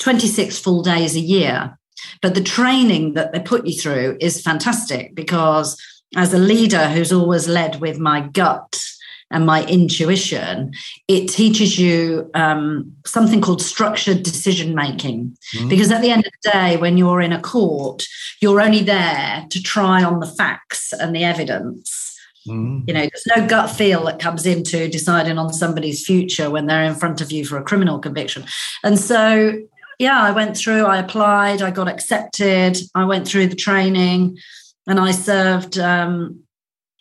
[0.00, 1.78] 26 full days a year.
[2.22, 5.80] But the training that they put you through is fantastic because
[6.16, 8.82] as a leader who's always led with my gut
[9.30, 10.72] and my intuition,
[11.06, 15.36] it teaches you um, something called structured decision making.
[15.54, 15.68] Mm-hmm.
[15.68, 18.04] Because at the end of the day, when you're in a court,
[18.40, 22.18] you're only there to try on the facts and the evidence.
[22.48, 22.84] Mm.
[22.88, 26.84] You know, there's no gut feel that comes into deciding on somebody's future when they're
[26.84, 28.44] in front of you for a criminal conviction.
[28.82, 29.60] And so,
[29.98, 34.38] yeah, I went through, I applied, I got accepted, I went through the training,
[34.86, 36.40] and I served um,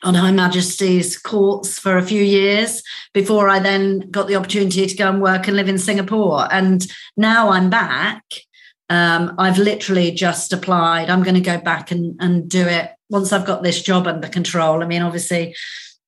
[0.03, 2.81] on Her Majesty's courts for a few years
[3.13, 6.47] before I then got the opportunity to go and work and live in Singapore.
[6.51, 6.85] And
[7.17, 8.23] now I'm back.
[8.89, 11.09] Um, I've literally just applied.
[11.09, 14.27] I'm going to go back and, and do it once I've got this job under
[14.27, 15.55] control, I mean, obviously,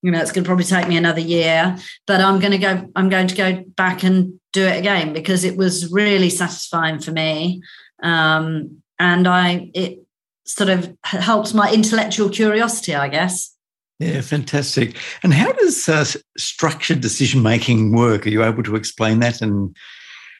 [0.02, 1.76] you know, it's going to probably take me another year,
[2.06, 5.44] but I'm going to go, I'm going to go back and do it again because
[5.44, 7.62] it was really satisfying for me.
[8.02, 9.98] Um, and I, it
[10.44, 13.54] sort of helps my intellectual curiosity, I guess.
[14.02, 14.96] Yeah, fantastic.
[15.22, 16.04] And how does uh,
[16.36, 18.26] structured decision making work?
[18.26, 19.74] Are you able to explain that in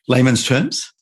[0.09, 0.93] layman's terms?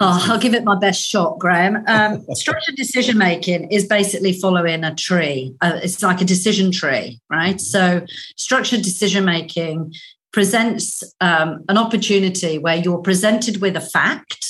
[0.00, 1.84] Oh, I'll give it my best shot, Graham.
[1.86, 5.54] Um, structured decision making is basically following a tree.
[5.60, 7.60] Uh, it's like a decision tree, right?
[7.60, 8.04] So,
[8.36, 9.94] structured decision making
[10.32, 14.46] presents um, an opportunity where you're presented with a fact,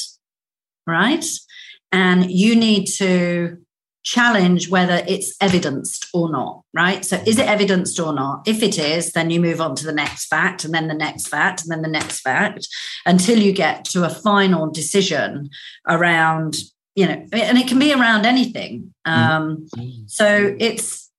[0.86, 1.26] right?
[1.92, 3.58] And you need to
[4.02, 7.04] challenge whether it's evidenced or not, right?
[7.04, 8.46] So, is it evidenced or not?
[8.46, 11.28] If it is, then you move on to the next fact, and then the next
[11.28, 12.66] fact, and then the next fact,
[13.04, 15.50] until you get to a final decision
[15.86, 16.56] around,
[16.94, 18.94] you know, and it can be around anything.
[19.04, 20.06] Um, mm-hmm.
[20.06, 21.10] So, it's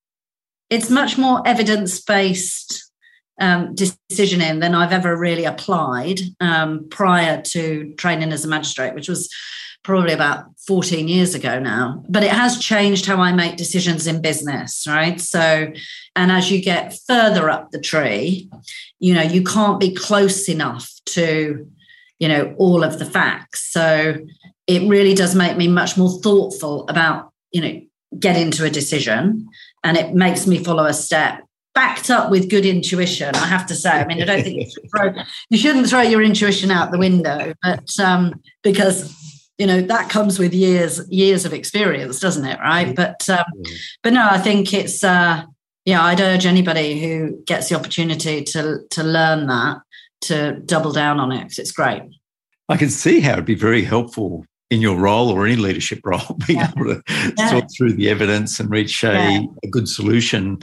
[0.70, 2.90] it's much more evidence based
[3.40, 9.08] um, decisioning than I've ever really applied um, prior to training as a magistrate, which
[9.08, 9.28] was
[9.82, 12.04] probably about 14 years ago now.
[12.08, 15.20] But it has changed how I make decisions in business, right?
[15.20, 15.72] So,
[16.14, 18.48] and as you get further up the tree,
[19.00, 21.68] you know, you can't be close enough to,
[22.18, 23.72] you know, all of the facts.
[23.72, 24.16] So
[24.66, 27.80] it really does make me much more thoughtful about, you know,
[28.18, 29.48] getting to a decision.
[29.82, 31.42] And it makes me follow a step
[31.74, 33.90] backed up with good intuition, I have to say.
[33.90, 36.98] I mean, I don't think you, should throw, you shouldn't throw your intuition out the
[36.98, 39.12] window, but um, because
[39.58, 43.44] you know that comes with years years of experience doesn't it right but um,
[44.02, 45.42] but no i think it's uh
[45.84, 49.78] yeah i'd urge anybody who gets the opportunity to to learn that
[50.20, 52.02] to double down on it because it's great
[52.68, 56.38] I can see how it'd be very helpful in your role or any leadership role,
[56.46, 56.70] being yeah.
[56.74, 57.02] able to
[57.36, 57.50] yeah.
[57.50, 59.42] sort through the evidence and reach a, yeah.
[59.62, 60.58] a good solution.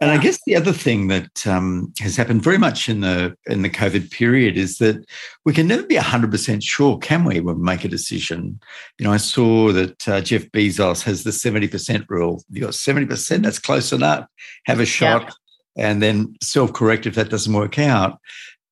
[0.00, 3.62] And I guess the other thing that um, has happened very much in the in
[3.62, 5.04] the COVID period is that
[5.44, 8.60] we can never be hundred percent sure, can we, when we make a decision?
[8.98, 12.44] You know, I saw that uh, Jeff Bezos has the seventy percent rule.
[12.50, 14.26] You got seventy percent, that's close enough.
[14.66, 15.34] Have a shot,
[15.76, 18.18] and then self correct if that doesn't work out.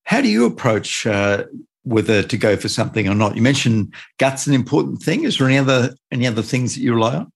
[0.04, 1.44] How do you approach uh,
[1.86, 3.36] whether to go for something or not.
[3.36, 5.22] You mentioned guts an important thing.
[5.22, 7.32] Is there any other any other things that you rely on?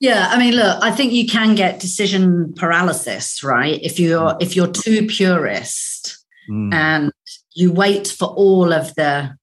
[0.00, 3.80] Yeah, I mean, look, I think you can get decision paralysis, right?
[3.82, 4.42] If you're mm.
[4.42, 6.72] if you're too purist mm.
[6.74, 7.12] and
[7.54, 9.36] you wait for all of the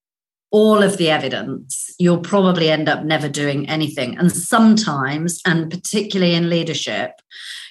[0.51, 4.17] all of the evidence, you'll probably end up never doing anything.
[4.17, 7.11] And sometimes, and particularly in leadership,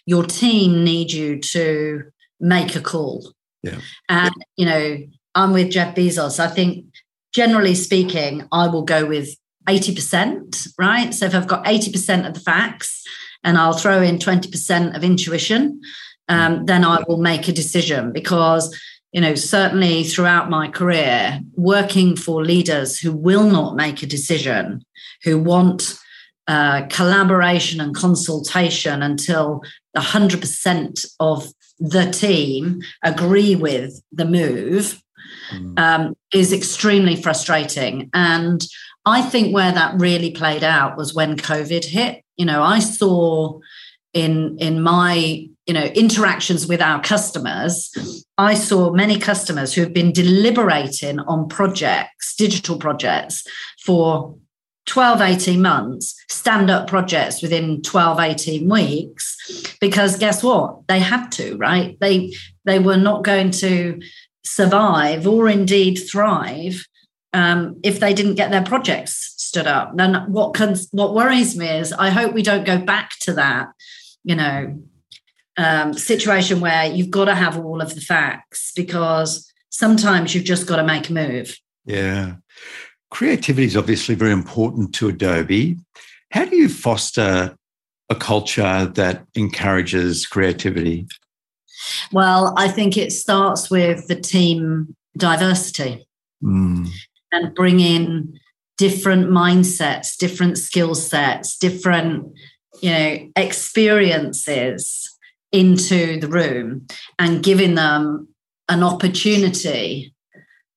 [0.06, 2.04] your team need you to
[2.40, 3.32] make a call.
[3.62, 3.80] Yeah.
[4.08, 4.96] And you know,
[5.34, 6.40] I'm with Jeff Bezos.
[6.40, 6.86] I think
[7.34, 9.36] generally speaking, I will go with
[9.68, 11.12] 80%, right?
[11.12, 13.04] So if I've got 80% of the facts
[13.44, 15.80] and I'll throw in 20% of intuition,
[16.28, 18.76] um, then I will make a decision because,
[19.12, 24.84] you know, certainly throughout my career, working for leaders who will not make a decision,
[25.24, 25.98] who want
[26.46, 29.62] uh, collaboration and consultation until
[29.96, 35.02] 100% of the team agree with the move
[35.52, 35.78] mm.
[35.78, 38.10] um, is extremely frustrating.
[38.14, 38.64] And
[39.06, 42.22] I think where that really played out was when COVID hit.
[42.36, 43.60] You know, I saw
[44.12, 49.92] in in my you know interactions with our customers i saw many customers who have
[49.92, 53.46] been deliberating on projects digital projects
[53.84, 54.36] for
[54.86, 59.36] 12 18 months stand up projects within 12 18 weeks
[59.80, 62.32] because guess what they had to right they
[62.64, 64.00] they were not going to
[64.44, 66.84] survive or indeed thrive
[67.32, 69.96] um, if they didn't get their projects stood up.
[69.96, 73.68] Then what can, what worries me is I hope we don't go back to that,
[74.24, 74.82] you know,
[75.56, 80.66] um, situation where you've got to have all of the facts because sometimes you've just
[80.66, 81.58] got to make a move.
[81.84, 82.36] Yeah.
[83.10, 85.76] Creativity is obviously very important to Adobe.
[86.30, 87.56] How do you foster
[88.08, 91.06] a culture that encourages creativity?
[92.12, 96.06] Well, I think it starts with the team diversity
[96.42, 96.88] mm.
[97.32, 98.38] And bring in
[98.78, 102.32] different mindsets, different skill sets, different
[102.82, 105.18] you know experiences
[105.52, 106.86] into the room
[107.18, 108.28] and giving them
[108.68, 110.14] an opportunity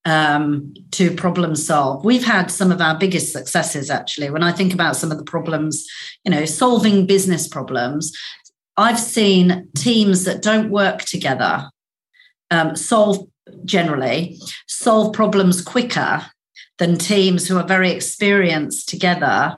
[0.06, 2.04] um, to problem solve.
[2.04, 4.30] We've had some of our biggest successes actually.
[4.30, 5.86] When I think about some of the problems,
[6.26, 8.12] you know, solving business problems,
[8.76, 11.70] I've seen teams that don't work together
[12.52, 13.28] um, solve
[13.66, 16.26] generally solve problems quicker
[16.84, 19.58] than teams who are very experienced together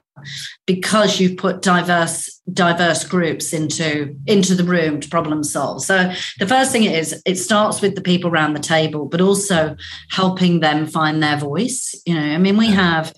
[0.67, 5.83] because you've put diverse diverse groups into into the room to problem solve.
[5.83, 9.75] So the first thing is it starts with the people around the table but also
[10.11, 12.21] helping them find their voice you know.
[12.21, 13.11] I mean we have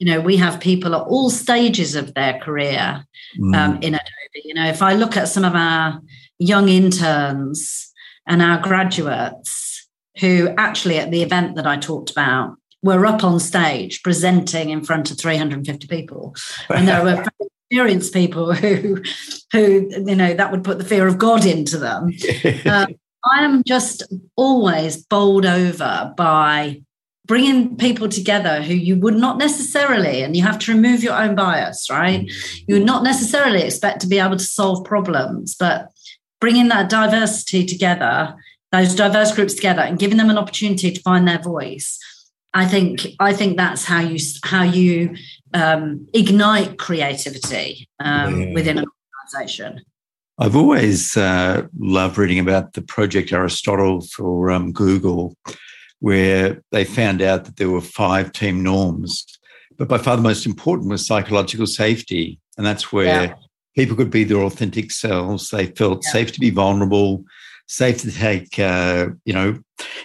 [0.00, 3.06] you know we have people at all stages of their career
[3.38, 3.54] mm.
[3.54, 4.42] um, in adobe.
[4.44, 6.00] You know if i look at some of our
[6.40, 7.92] young interns
[8.26, 9.88] and our graduates
[10.20, 14.84] who actually at the event that i talked about were up on stage presenting in
[14.84, 16.34] front of 350 people
[16.68, 17.24] and there were
[17.70, 19.02] experienced people who
[19.52, 22.10] who you know that would put the fear of god into them
[22.66, 22.94] um,
[23.32, 24.02] i am just
[24.36, 26.80] always bowled over by
[27.26, 31.34] bringing people together who you would not necessarily, and you have to remove your own
[31.34, 32.30] bias, right?
[32.66, 35.90] You would not necessarily expect to be able to solve problems, but
[36.40, 38.34] bringing that diversity together,
[38.72, 41.98] those diverse groups together, and giving them an opportunity to find their voice.
[42.54, 45.16] I think I think that's how you how you
[45.52, 48.54] um, ignite creativity um, yeah.
[48.54, 48.86] within an
[49.34, 49.82] organization.
[50.38, 55.36] I've always uh, loved reading about the Project Aristotle for um, Google,
[56.00, 59.26] where they found out that there were five team norms.
[59.76, 62.38] But by far the most important was psychological safety.
[62.56, 63.34] And that's where yeah.
[63.74, 65.50] people could be their authentic selves.
[65.50, 66.12] They felt yeah.
[66.12, 67.24] safe to be vulnerable,
[67.66, 69.58] safe to take, uh, you know,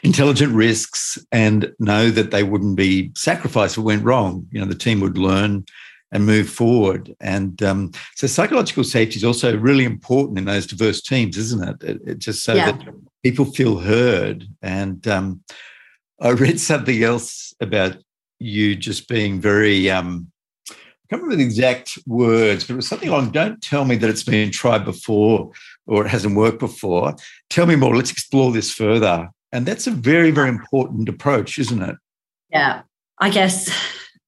[0.03, 4.47] intelligent risks and know that they wouldn't be sacrificed if it went wrong.
[4.51, 5.65] You know, the team would learn
[6.11, 7.15] and move forward.
[7.19, 11.83] And um, so psychological safety is also really important in those diverse teams, isn't it?
[11.83, 12.71] it, it just so yeah.
[12.71, 12.87] that
[13.23, 14.45] people feel heard.
[14.61, 15.43] And um,
[16.19, 17.97] I read something else about
[18.39, 20.31] you just being very, um,
[20.71, 20.73] I
[21.09, 24.23] can't remember the exact words, but it was something along, don't tell me that it's
[24.23, 25.51] been tried before
[25.89, 27.15] or it hasn't worked before.
[27.49, 27.95] Tell me more.
[27.95, 29.29] Let's explore this further.
[29.51, 31.95] And that's a very, very important approach, isn't it?
[32.51, 32.83] Yeah.
[33.19, 33.69] I guess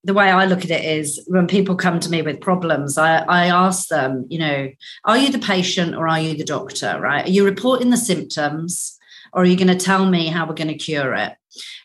[0.03, 3.20] the way I look at it is when people come to me with problems, I,
[3.20, 4.70] I ask them, you know,
[5.05, 7.26] are you the patient or are you the doctor, right?
[7.26, 8.97] Are you reporting the symptoms
[9.32, 11.34] or are you going to tell me how we're going to cure it?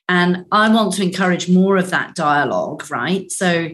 [0.09, 3.31] And I want to encourage more of that dialogue, right?
[3.31, 3.68] So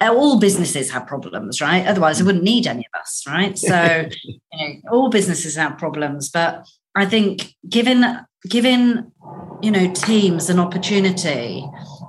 [0.00, 1.86] all businesses have problems, right?
[1.86, 3.58] Otherwise, I wouldn't need any of us, right?
[3.58, 8.04] So, you know, all businesses have problems, but I think given
[8.48, 9.12] given
[9.62, 11.60] you know teams an opportunity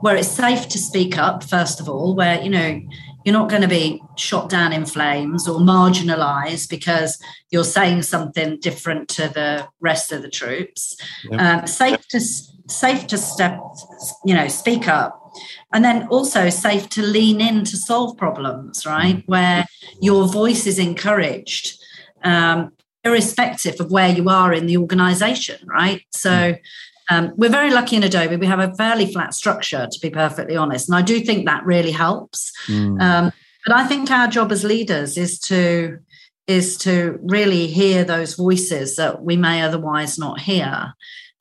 [0.02, 2.82] where it's safe to speak up, first of all, where you know
[3.24, 7.18] you're not going to be shot down in flames or marginalized because
[7.52, 10.98] you're saying something different to the rest of the troops.
[11.30, 11.40] Yep.
[11.40, 13.60] Um, safe to safe to step,
[14.26, 15.23] you know, speak up
[15.74, 19.24] and then also safe to lean in to solve problems right mm.
[19.28, 19.66] where
[20.02, 21.78] your voice is encouraged
[22.24, 22.72] um,
[23.04, 26.60] irrespective of where you are in the organization right so mm.
[27.10, 30.56] um, we're very lucky in adobe we have a fairly flat structure to be perfectly
[30.56, 33.02] honest and i do think that really helps mm.
[33.02, 33.32] um,
[33.66, 35.98] but i think our job as leaders is to
[36.48, 40.94] is to really hear those voices that we may otherwise not hear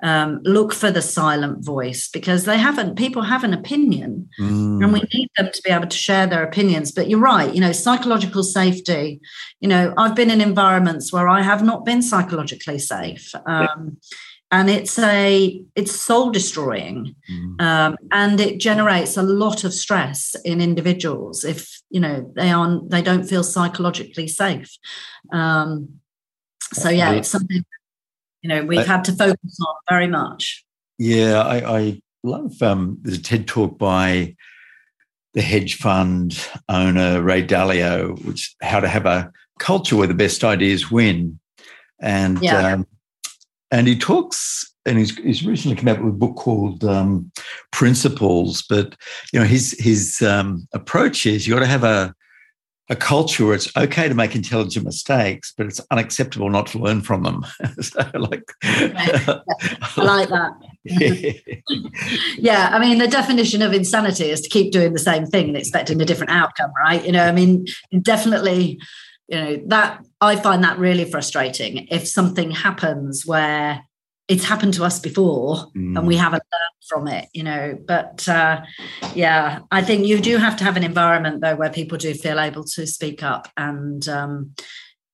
[0.03, 4.83] um, look for the silent voice because they haven't people have an opinion mm.
[4.83, 7.61] and we need them to be able to share their opinions but you're right you
[7.61, 9.21] know psychological safety
[9.61, 13.97] you know i've been in environments where i have not been psychologically safe um,
[14.51, 17.61] and it's a it's soul destroying mm.
[17.61, 22.91] um, and it generates a lot of stress in individuals if you know they aren't
[22.91, 24.77] they don't feel psychologically safe
[25.33, 25.89] um,
[26.73, 27.65] so yeah it's something
[28.43, 30.65] you know we've I, had to focus on very much
[30.99, 34.37] yeah i, I love um, there's a ted talk by
[35.35, 40.45] the hedge fund owner ray dalio which how to have a culture where the best
[40.45, 41.39] ideas win
[42.01, 42.75] and yeah.
[42.75, 42.87] um,
[43.71, 47.31] and he talks and he's, he's recently come out with a book called um,
[47.71, 48.65] Principles.
[48.69, 48.97] But
[49.33, 52.15] you know, his his um, approach is you got to have a
[52.91, 57.01] a culture where it's okay to make intelligent mistakes, but it's unacceptable not to learn
[57.01, 57.45] from them.
[57.81, 59.43] so, like, I
[59.97, 60.53] like that.
[62.39, 65.57] yeah, I mean, the definition of insanity is to keep doing the same thing and
[65.57, 67.05] expecting a different outcome, right?
[67.05, 67.67] You know, I mean,
[68.03, 68.81] definitely,
[69.29, 71.87] you know, that I find that really frustrating.
[71.91, 73.85] If something happens where
[74.33, 75.97] it's happened to us before mm.
[75.97, 76.19] and we mm.
[76.19, 78.63] haven't learned from it you know but uh,
[79.15, 82.41] yeah i think you do have to have an environment though where people do feel
[82.41, 84.55] able to speak up and um,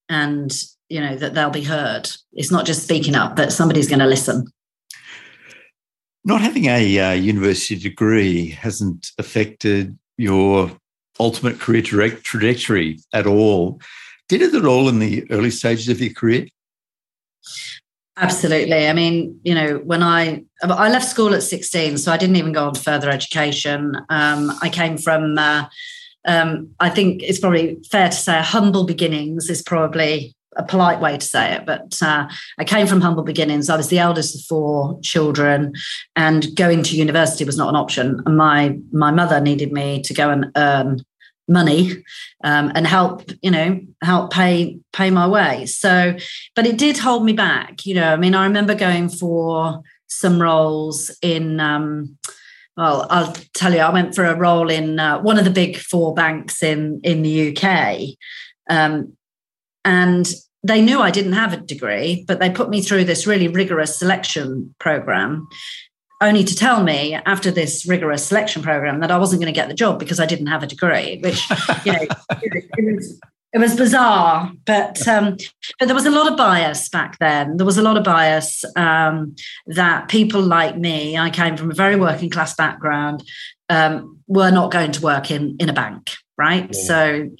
[0.09, 3.99] and you know that they'll be heard it's not just speaking up that somebody's going
[3.99, 4.47] to listen
[6.25, 10.71] not having a uh, university degree hasn't affected your
[11.19, 13.81] ultimate career direct trajectory at all
[14.29, 16.47] did it at all in the early stages of your career
[18.21, 18.89] Absolutely.
[18.89, 22.53] I mean, you know, when I I left school at 16, so I didn't even
[22.53, 23.95] go on to further education.
[24.09, 25.66] Um, I came from, uh,
[26.27, 31.16] um, I think it's probably fair to say, humble beginnings is probably a polite way
[31.16, 31.64] to say it.
[31.64, 33.71] But uh, I came from humble beginnings.
[33.71, 35.75] I was the eldest of four children,
[36.16, 38.21] and going to university was not an option.
[38.27, 41.05] And my my mother needed me to go and earn
[41.49, 42.05] money
[42.44, 45.66] um, and help you know help pay pay my way.
[45.66, 46.16] So
[46.55, 50.40] but it did hold me back you know i mean i remember going for some
[50.40, 52.18] roles in um,
[52.76, 55.76] well i'll tell you i went for a role in uh, one of the big
[55.76, 57.99] four banks in in the uk
[58.70, 59.16] um,
[59.84, 60.28] and
[60.64, 63.96] they knew I didn't have a degree, but they put me through this really rigorous
[63.96, 65.46] selection program
[66.21, 69.69] only to tell me after this rigorous selection program that I wasn't going to get
[69.69, 71.49] the job because I didn't have a degree, which
[71.85, 72.07] you know
[72.43, 73.21] it, was
[73.53, 74.53] it was bizarre.
[74.66, 75.37] But um,
[75.79, 77.57] but there was a lot of bias back then.
[77.57, 81.75] There was a lot of bias um, that people like me, I came from a
[81.75, 83.23] very working class background,
[83.69, 86.69] um, were not going to work in in a bank, right?
[86.73, 86.83] Yeah.
[86.83, 87.31] So,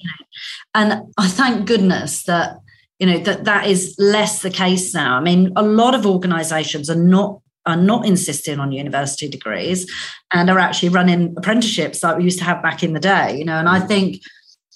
[0.73, 2.59] and I thank goodness that
[2.97, 5.17] you know that that is less the case now.
[5.17, 9.89] I mean, a lot of organisations are not are not insisting on university degrees
[10.33, 13.45] and are actually running apprenticeships like we used to have back in the day you
[13.45, 14.21] know and i think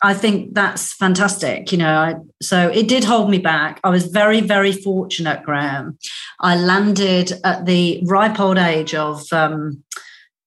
[0.04, 3.80] i think that's fantastic you know I, so it did hold me back.
[3.84, 5.98] I was very very fortunate graham.
[6.40, 9.84] I landed at the ripe old age of um,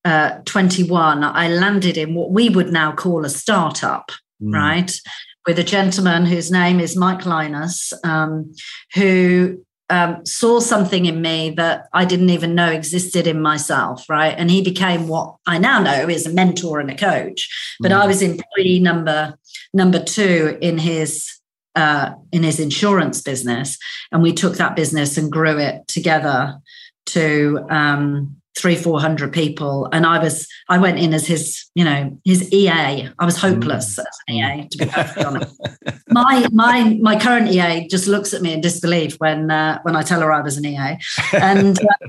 [0.05, 4.55] uh, 21 i landed in what we would now call a startup mm.
[4.55, 5.01] right
[5.47, 8.53] with a gentleman whose name is Mike Linus, um,
[8.95, 14.35] who um, saw something in me that I didn't even know existed in myself, right?
[14.37, 17.49] And he became what I now know is a mentor and a coach.
[17.81, 18.01] But mm.
[18.01, 19.39] I was employee number
[19.73, 21.33] number two in his
[21.75, 23.79] uh, in his insurance business,
[24.11, 26.59] and we took that business and grew it together
[27.07, 29.89] to um, three, four hundred people.
[29.93, 33.11] And I was, I went in as his, you know, his EA.
[33.19, 34.01] I was hopeless mm.
[34.01, 35.61] as an EA, to be perfectly honest.
[36.09, 40.03] My my my current EA just looks at me in disbelief when uh, when I
[40.03, 40.99] tell her I was an EA.
[41.33, 42.09] And uh,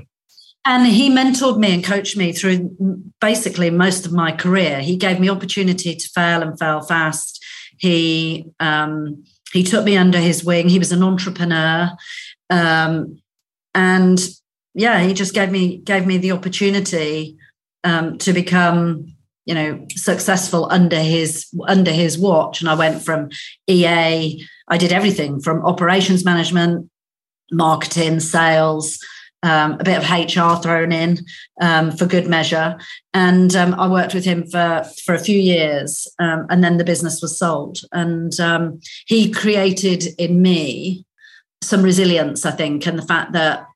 [0.64, 2.76] and he mentored me and coached me through
[3.20, 4.80] basically most of my career.
[4.80, 7.42] He gave me opportunity to fail and fail fast.
[7.78, 10.68] He um, he took me under his wing.
[10.68, 11.90] He was an entrepreneur,
[12.50, 13.20] um,
[13.74, 14.18] and
[14.78, 17.36] yeah, he just gave me gave me the opportunity
[17.84, 19.14] um, to become
[19.44, 22.60] you know successful under his under his watch.
[22.60, 23.28] And I went from
[23.66, 24.46] EA.
[24.68, 26.90] I did everything from operations management,
[27.50, 28.98] marketing, sales
[29.42, 31.18] um, a bit of HR thrown in
[31.60, 32.76] um, for good measure.
[33.14, 36.84] And um, I worked with him for, for a few years, um, and then the
[36.84, 37.78] business was sold.
[37.92, 41.04] And um, he created in me
[41.62, 43.66] some resilience, I think, and the fact that,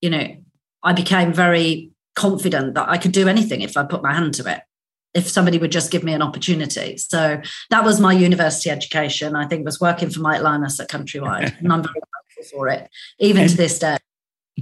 [0.00, 0.36] you know,
[0.82, 4.50] I became very confident that I could do anything if I put my hand to
[4.50, 4.60] it.
[5.14, 6.96] If somebody would just give me an opportunity.
[6.96, 9.36] So that was my university education.
[9.36, 11.58] I think was working for Mike Lynas at Countrywide.
[11.60, 13.98] and I'm very grateful for it, even and, to this day.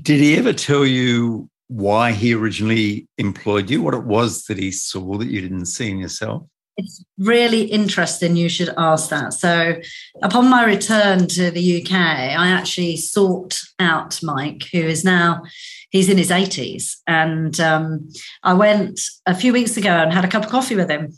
[0.03, 3.81] Did he ever tell you why he originally employed you?
[3.81, 6.43] What it was that he saw that you didn't see in yourself?
[6.77, 9.35] It's really interesting you should ask that.
[9.35, 9.81] So,
[10.23, 15.43] upon my return to the UK, I actually sought out Mike, who is now
[15.91, 18.09] he's in his 80s, and um,
[18.43, 21.13] I went a few weeks ago and had a cup of coffee with him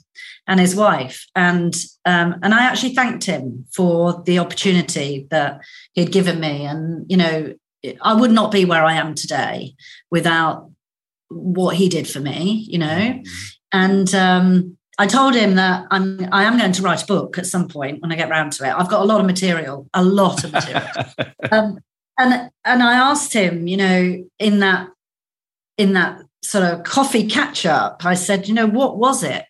[0.47, 5.61] and his wife, and um, and I actually thanked him for the opportunity that
[5.93, 7.55] he'd given me, and you know
[8.01, 9.75] I would not be where I am today
[10.11, 10.71] without
[11.29, 13.23] what he did for me, you know.
[13.73, 17.47] And um, I told him that I'm I am going to write a book at
[17.47, 18.75] some point when I get around to it.
[18.75, 20.87] I've got a lot of material, a lot of material.
[21.51, 21.79] um,
[22.19, 24.89] and and I asked him, you know, in that
[25.79, 29.45] in that sort of coffee catch up, I said, you know, what was it?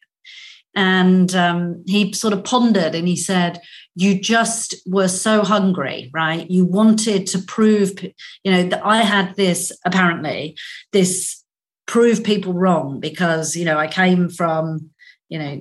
[0.74, 3.60] And um, he sort of pondered and he said,
[3.94, 6.50] you just were so hungry, right?
[6.50, 10.56] You wanted to prove, you know, that I had this apparently,
[10.92, 11.42] this
[11.86, 14.90] prove people wrong because, you know, I came from,
[15.28, 15.60] you know,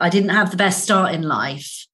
[0.00, 1.86] I didn't have the best start in life.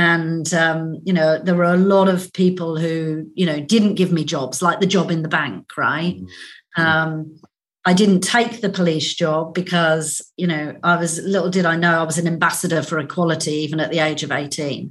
[0.00, 4.10] And, um, you know, there were a lot of people who, you know, didn't give
[4.10, 6.16] me jobs, like the job in the bank, right?
[6.16, 6.82] Mm-hmm.
[6.82, 7.40] Um,
[7.84, 12.00] I didn't take the police job because, you know, I was little did I know
[12.00, 14.90] I was an ambassador for equality even at the age of 18.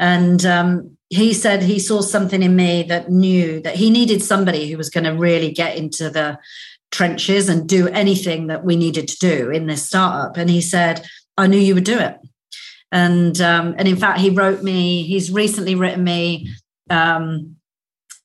[0.00, 4.68] And um, he said he saw something in me that knew that he needed somebody
[4.68, 6.36] who was going to really get into the
[6.90, 10.36] trenches and do anything that we needed to do in this startup.
[10.36, 11.06] And he said,
[11.36, 12.16] I knew you would do it.
[12.90, 16.48] And um, and in fact, he wrote me, he's recently written me
[16.90, 17.56] um,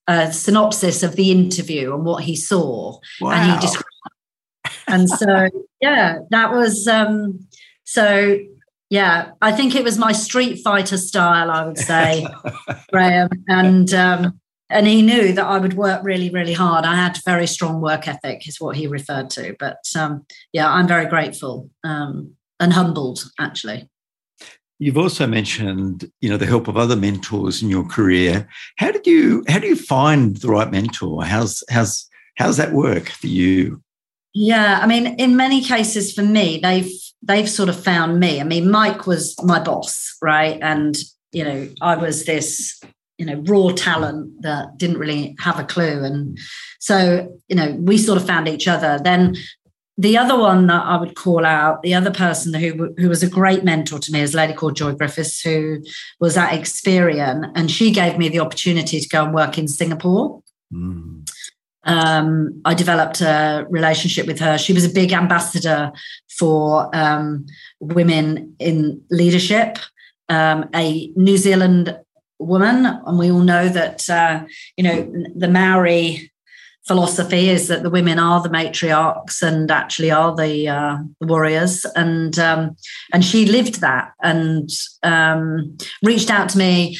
[0.07, 2.99] a synopsis of the interview and what he saw.
[3.19, 3.31] Wow.
[3.31, 3.87] And he described
[4.87, 5.49] and so
[5.81, 7.39] yeah that was um
[7.83, 8.37] so
[8.89, 12.25] yeah i think it was my street fighter style i would say
[12.91, 14.39] graham and um
[14.69, 18.07] and he knew that i would work really really hard i had very strong work
[18.07, 23.25] ethic is what he referred to but um yeah i'm very grateful um and humbled
[23.39, 23.89] actually
[24.79, 28.47] You've also mentioned, you know, the help of other mentors in your career.
[28.77, 31.23] How did you how do you find the right mentor?
[31.23, 33.81] How's how's how's that work for you?
[34.33, 38.41] Yeah, I mean, in many cases for me, they've they've sort of found me.
[38.41, 40.57] I mean, Mike was my boss, right?
[40.61, 40.95] And
[41.31, 42.81] you know, I was this
[43.19, 46.37] you know raw talent that didn't really have a clue, and
[46.79, 48.99] so you know, we sort of found each other.
[49.03, 49.35] Then
[49.97, 53.29] the other one that I would call out, the other person who who was a
[53.29, 55.83] great mentor to me is a lady called Joy Griffiths, who
[56.19, 60.41] was at Experian, and she gave me the opportunity to go and work in Singapore.
[60.73, 61.29] Mm.
[61.85, 64.57] Um, I developed a relationship with her.
[64.57, 65.91] She was a big ambassador
[66.39, 67.45] for um,
[67.79, 69.77] women in leadership,
[70.29, 71.99] um, a New Zealand
[72.39, 74.43] woman, and we all know that uh,
[74.75, 76.31] you know the Maori
[76.87, 81.85] philosophy is that the women are the matriarchs and actually are the, uh, the warriors,
[81.95, 82.75] and um,
[83.13, 84.69] and she lived that and
[85.03, 86.97] um, reached out to me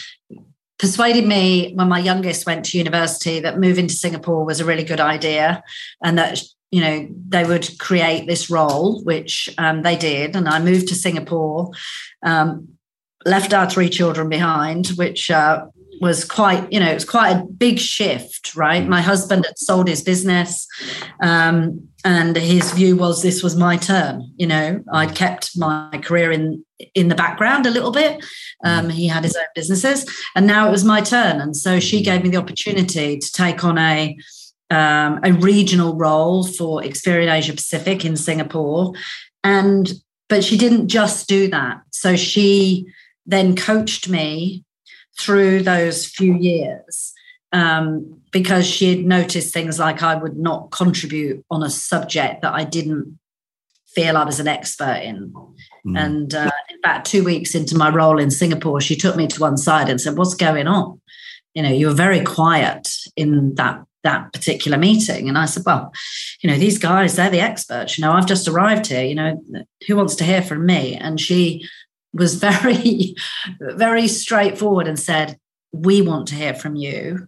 [0.80, 4.84] persuaded me when my youngest went to university that moving to Singapore was a really
[4.84, 5.64] good idea
[6.04, 10.36] and that you know they would create this role which um, they did.
[10.36, 11.72] And i moved to singapore
[12.24, 12.68] um,
[13.26, 15.68] left our three children behind which uh,
[16.04, 18.88] was quite you know it was quite a big shift right?
[18.88, 20.68] My husband had sold his business
[21.22, 24.84] um, and his view was this was my turn you know?
[24.94, 28.24] I'd kept my career in in the background a little bit.
[28.66, 32.04] Um, he had his own businesses and now it was my turn and so she
[32.04, 34.16] gave me the opportunity to take on a
[34.70, 38.94] um, a regional role for Experian Asia Pacific in Singapore.
[39.44, 39.92] And
[40.30, 41.82] but she didn't just do that.
[41.92, 42.88] So she
[43.26, 44.64] then coached me
[45.20, 47.14] through those few years
[47.52, 52.54] um, because she had noticed things like I would not contribute on a subject that
[52.54, 53.20] I didn't
[53.94, 55.34] feel I was an expert in.
[55.86, 56.00] Mm.
[56.00, 56.50] And uh,
[56.84, 60.00] fact, two weeks into my role in Singapore, she took me to one side and
[60.00, 61.02] said, "What's going on?
[61.56, 65.92] You know, you were very quiet in that that particular meeting." And I said, "Well,
[66.42, 67.98] you know, these guys, they're the experts.
[67.98, 69.04] You know, I've just arrived here.
[69.04, 69.44] You know,
[69.88, 71.68] who wants to hear from me?" And she
[72.14, 73.16] was very,
[73.60, 75.38] very straightforward and said,
[75.72, 77.28] "We want to hear from you."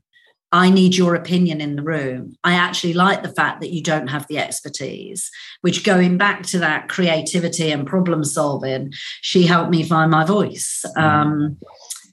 [0.51, 2.37] I need your opinion in the room.
[2.45, 5.29] I actually like the fact that you don't have the expertise,
[5.61, 10.85] which going back to that creativity and problem solving, she helped me find my voice.
[10.95, 11.01] Mm.
[11.01, 11.57] Um,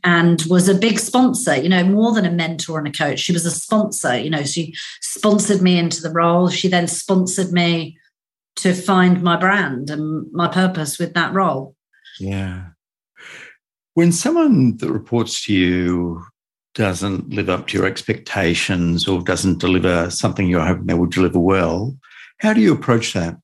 [0.05, 3.21] and was a big sponsor, you know, more than a mentor and a coach.
[3.21, 6.49] She was a sponsor, you know, she sponsored me into the role.
[6.49, 7.97] She then sponsored me
[8.57, 11.77] to find my brand and my purpose with that role.
[12.23, 12.67] Yeah.
[13.95, 16.25] When someone that reports to you
[16.75, 21.41] doesn't live up to your expectations or doesn't deliver something you're hoping they will deliver
[21.41, 21.97] well,
[22.39, 23.37] how do you approach that?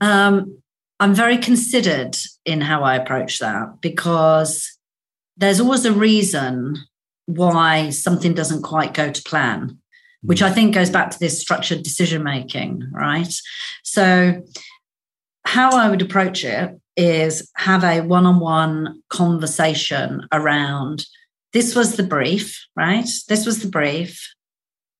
[0.00, 0.62] Um,
[0.98, 4.78] I'm very considered in how I approach that because
[5.36, 6.78] there's always a reason
[7.26, 9.78] why something doesn't quite go to plan,
[10.22, 13.32] which I think goes back to this structured decision making, right?
[13.84, 14.42] So,
[15.44, 21.04] how I would approach it is have a one on one conversation around
[21.52, 23.08] this was the brief, right?
[23.28, 24.34] This was the brief.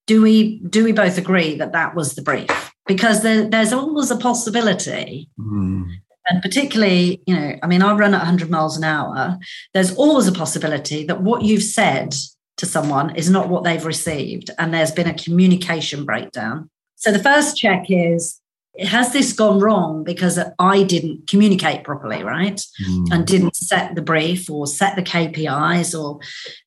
[0.06, 2.72] Do we do we both agree that that was the brief?
[2.86, 5.88] Because there, there's always a possibility, mm.
[6.28, 9.38] and particularly, you know, I mean, I run at 100 miles an hour.
[9.74, 12.14] There's always a possibility that what you've said
[12.56, 16.68] to someone is not what they've received, and there's been a communication breakdown.
[16.96, 18.39] So the first check is
[18.78, 22.60] has this gone wrong because I didn't communicate properly, right?
[22.86, 23.12] Mm.
[23.12, 26.20] And didn't set the brief or set the KPIs or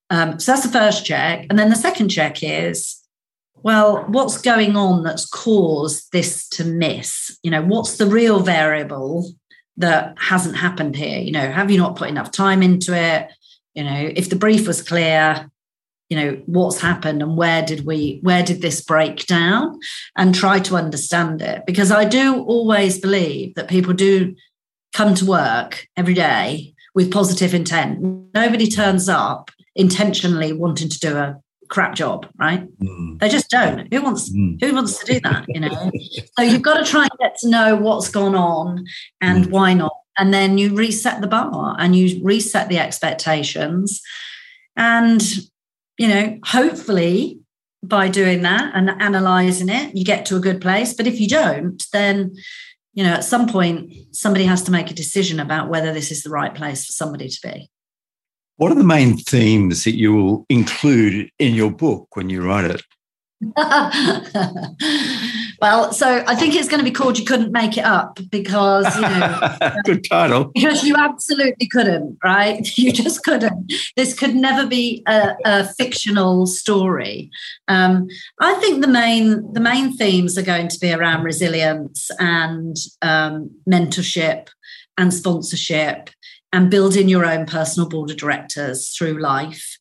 [0.10, 1.48] um, so that's the first check.
[1.50, 3.00] And then the second check is,
[3.56, 7.38] well, what's going on that's caused this to miss?
[7.42, 9.32] You know, what's the real variable
[9.78, 11.20] that hasn't happened here?
[11.20, 13.32] You know, have you not put enough time into it?
[13.74, 15.50] You know, if the brief was clear,
[16.14, 19.80] you know what's happened and where did we where did this break down
[20.16, 21.64] and try to understand it?
[21.66, 24.36] Because i do always believe that people do
[24.94, 28.00] come to work every day with positive intent.
[28.36, 32.70] Nobody turns up intentionally wanting to do a crap job right?
[32.78, 33.20] Mm.
[33.20, 33.92] they just don't.
[33.92, 34.64] Who wants mm.
[34.64, 35.92] who wants to do that you know?
[36.38, 38.86] So you've got to try and get to know what's gone on
[39.20, 39.50] and mm.
[39.50, 39.96] why not.
[40.20, 44.00] And then you reset the bar and you reset the expectations.
[44.76, 45.24] And
[46.04, 47.40] you know, hopefully
[47.82, 50.94] by doing that and analyzing it, you get to a good place.
[50.94, 52.36] But if you don't, then,
[52.94, 56.22] you know, at some point, somebody has to make a decision about whether this is
[56.22, 57.70] the right place for somebody to be.
[58.58, 62.70] What are the main themes that you will include in your book when you write
[62.70, 62.82] it?
[65.62, 68.96] well, so I think it's going to be called "You Couldn't Make It Up" because
[68.96, 70.46] you know, good title.
[70.54, 72.68] Because you absolutely couldn't, right?
[72.84, 73.72] You just couldn't.
[73.96, 77.32] This could never be a, a fictional story.
[77.68, 78.08] Um,
[78.42, 83.52] I think the main the main themes are going to be around resilience and um,
[83.70, 84.50] mentorship
[84.98, 86.10] and sponsorship
[86.52, 89.78] and building your own personal board of directors through life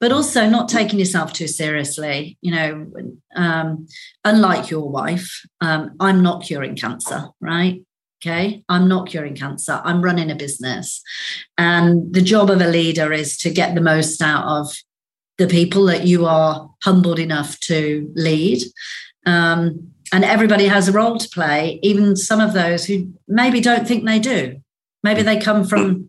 [0.00, 2.36] but also not taking yourself too seriously.
[2.40, 2.86] You know,
[3.34, 3.86] um,
[4.24, 7.82] unlike your wife, um, I'm not curing cancer, right?
[8.22, 9.80] Okay, I'm not curing cancer.
[9.84, 11.02] I'm running a business.
[11.58, 14.74] And the job of a leader is to get the most out of
[15.38, 18.62] the people that you are humbled enough to lead.
[19.26, 23.86] Um, and everybody has a role to play, even some of those who maybe don't
[23.86, 24.62] think they do.
[25.02, 26.08] Maybe they come from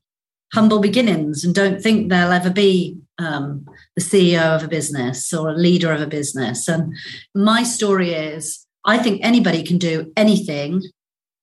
[0.54, 3.68] humble beginnings and don't think they'll ever be um,
[3.98, 6.68] the CEO of a business or a leader of a business.
[6.68, 6.94] And
[7.34, 10.84] my story is I think anybody can do anything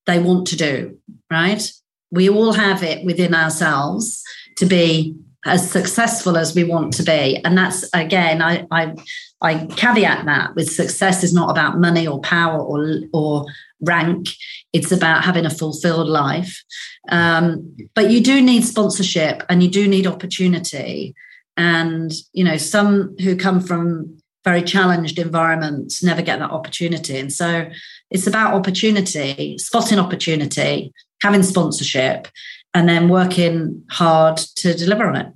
[0.06, 0.98] they want to do,
[1.30, 1.70] right?
[2.12, 4.22] We all have it within ourselves
[4.58, 7.40] to be as successful as we want to be.
[7.44, 8.94] And that's again, I, I,
[9.42, 13.46] I caveat that with success is not about money or power or, or
[13.80, 14.28] rank.
[14.72, 16.62] It's about having a fulfilled life.
[17.10, 21.14] Um, but you do need sponsorship and you do need opportunity.
[21.56, 27.18] And, you know, some who come from very challenged environments never get that opportunity.
[27.18, 27.66] And so
[28.10, 30.92] it's about opportunity, spotting opportunity,
[31.22, 32.28] having sponsorship,
[32.74, 35.32] and then working hard to deliver on it.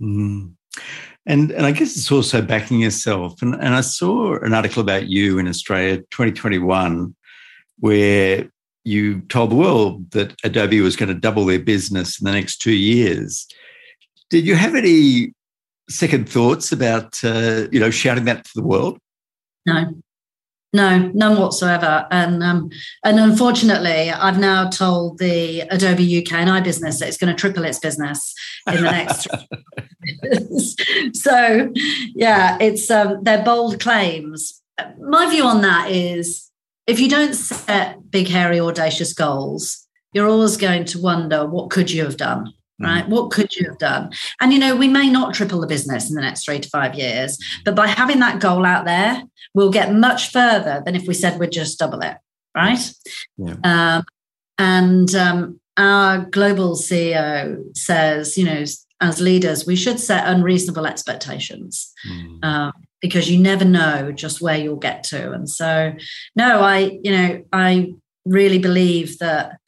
[0.00, 0.52] Mm.
[1.26, 3.42] And, and I guess it's also backing yourself.
[3.42, 7.14] And, and I saw an article about you in Australia 2021
[7.78, 8.48] where
[8.84, 12.58] you told the world that Adobe was going to double their business in the next
[12.58, 13.46] two years.
[14.30, 15.32] Did you have any
[15.92, 18.98] second thoughts about uh, you know shouting that to the world?
[19.66, 19.94] No,
[20.72, 22.06] no, none whatsoever.
[22.10, 22.70] And um,
[23.04, 27.38] and unfortunately, I've now told the Adobe UK and I business that it's going to
[27.38, 28.34] triple its business
[28.66, 29.28] in the next.
[31.14, 31.72] so,
[32.14, 34.60] yeah, it's um, they're bold claims.
[34.98, 36.50] My view on that is
[36.86, 41.90] if you don't set big, hairy, audacious goals, you're always going to wonder what could
[41.90, 42.52] you have done.
[42.82, 43.08] Right?
[43.08, 44.10] What could you have done?
[44.40, 46.94] And you know, we may not triple the business in the next three to five
[46.94, 49.22] years, but by having that goal out there,
[49.54, 52.16] we'll get much further than if we said we'd just double it,
[52.56, 52.92] right?
[53.36, 53.56] Yeah.
[53.64, 54.04] Um,
[54.58, 58.64] and um, our global CEO says, you know,
[59.00, 61.92] as leaders, we should set unreasonable expectations.
[62.08, 62.44] Mm.
[62.44, 62.72] Um,
[63.02, 65.32] because you never know just where you'll get to.
[65.32, 65.92] And so,
[66.36, 67.92] no, I, you know, I
[68.24, 69.58] really believe that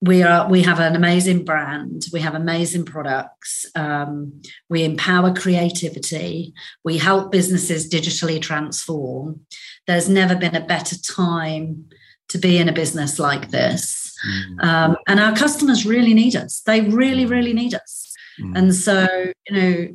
[0.00, 6.52] we are we have an amazing brand we have amazing products um, we empower creativity
[6.84, 9.40] we help businesses digitally transform
[9.86, 11.84] there's never been a better time
[12.28, 14.64] to be in a business like this mm.
[14.64, 18.56] um, and our customers really need us they really really need us mm.
[18.56, 19.06] and so
[19.48, 19.88] you know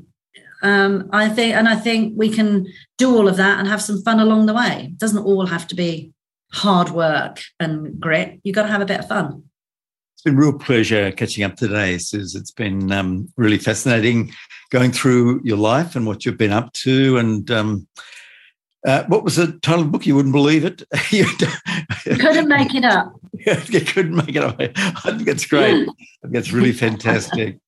[0.64, 4.02] um, I think, and I think we can do all of that and have some
[4.02, 4.92] fun along the way.
[4.92, 6.14] It doesn't all have to be
[6.54, 8.40] hard work and grit.
[8.44, 9.44] You've got to have a bit of fun.
[10.14, 12.36] It's been a real pleasure catching up today, Suze.
[12.36, 14.32] It's been um, really fascinating
[14.70, 17.18] going through your life and what you've been up to.
[17.18, 17.88] And um,
[18.86, 20.06] uh, what was the title of the book?
[20.06, 20.84] You wouldn't believe it.
[21.12, 21.26] you
[22.06, 23.14] couldn't make it up.
[23.34, 24.56] you couldn't make it up.
[24.60, 25.88] I think it's great.
[26.24, 27.60] I think it's really fantastic.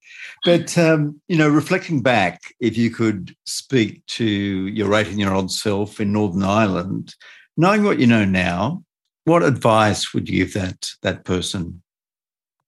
[0.43, 6.13] But um, you know, reflecting back, if you could speak to your 18-year-old self in
[6.13, 7.15] Northern Ireland,
[7.57, 8.83] knowing what you know now,
[9.23, 11.81] what advice would you give that that person?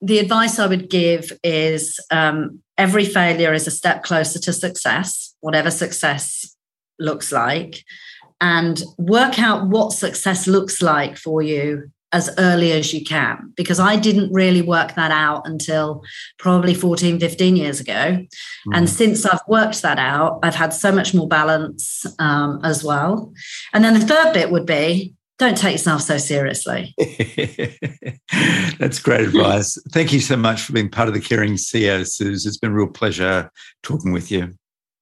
[0.02, 5.34] The advice I would give is um, every failure is a step closer to success,
[5.42, 6.56] whatever success
[7.00, 7.84] looks like,
[8.40, 13.80] and work out what success looks like for you as early as you can because
[13.80, 16.04] I didn't really work that out until
[16.40, 17.94] probably 14, 15 years ago.
[17.94, 18.28] Mm.
[18.74, 23.34] And since I've worked that out, I've had so much more balance um, as well.
[23.74, 26.96] And then the third bit would be don't take yourself so seriously.
[28.80, 29.78] That's great advice.
[29.92, 32.46] Thank you so much for being part of the Caring CEO, Suze.
[32.46, 33.52] It's been a real pleasure
[33.84, 34.54] talking with you.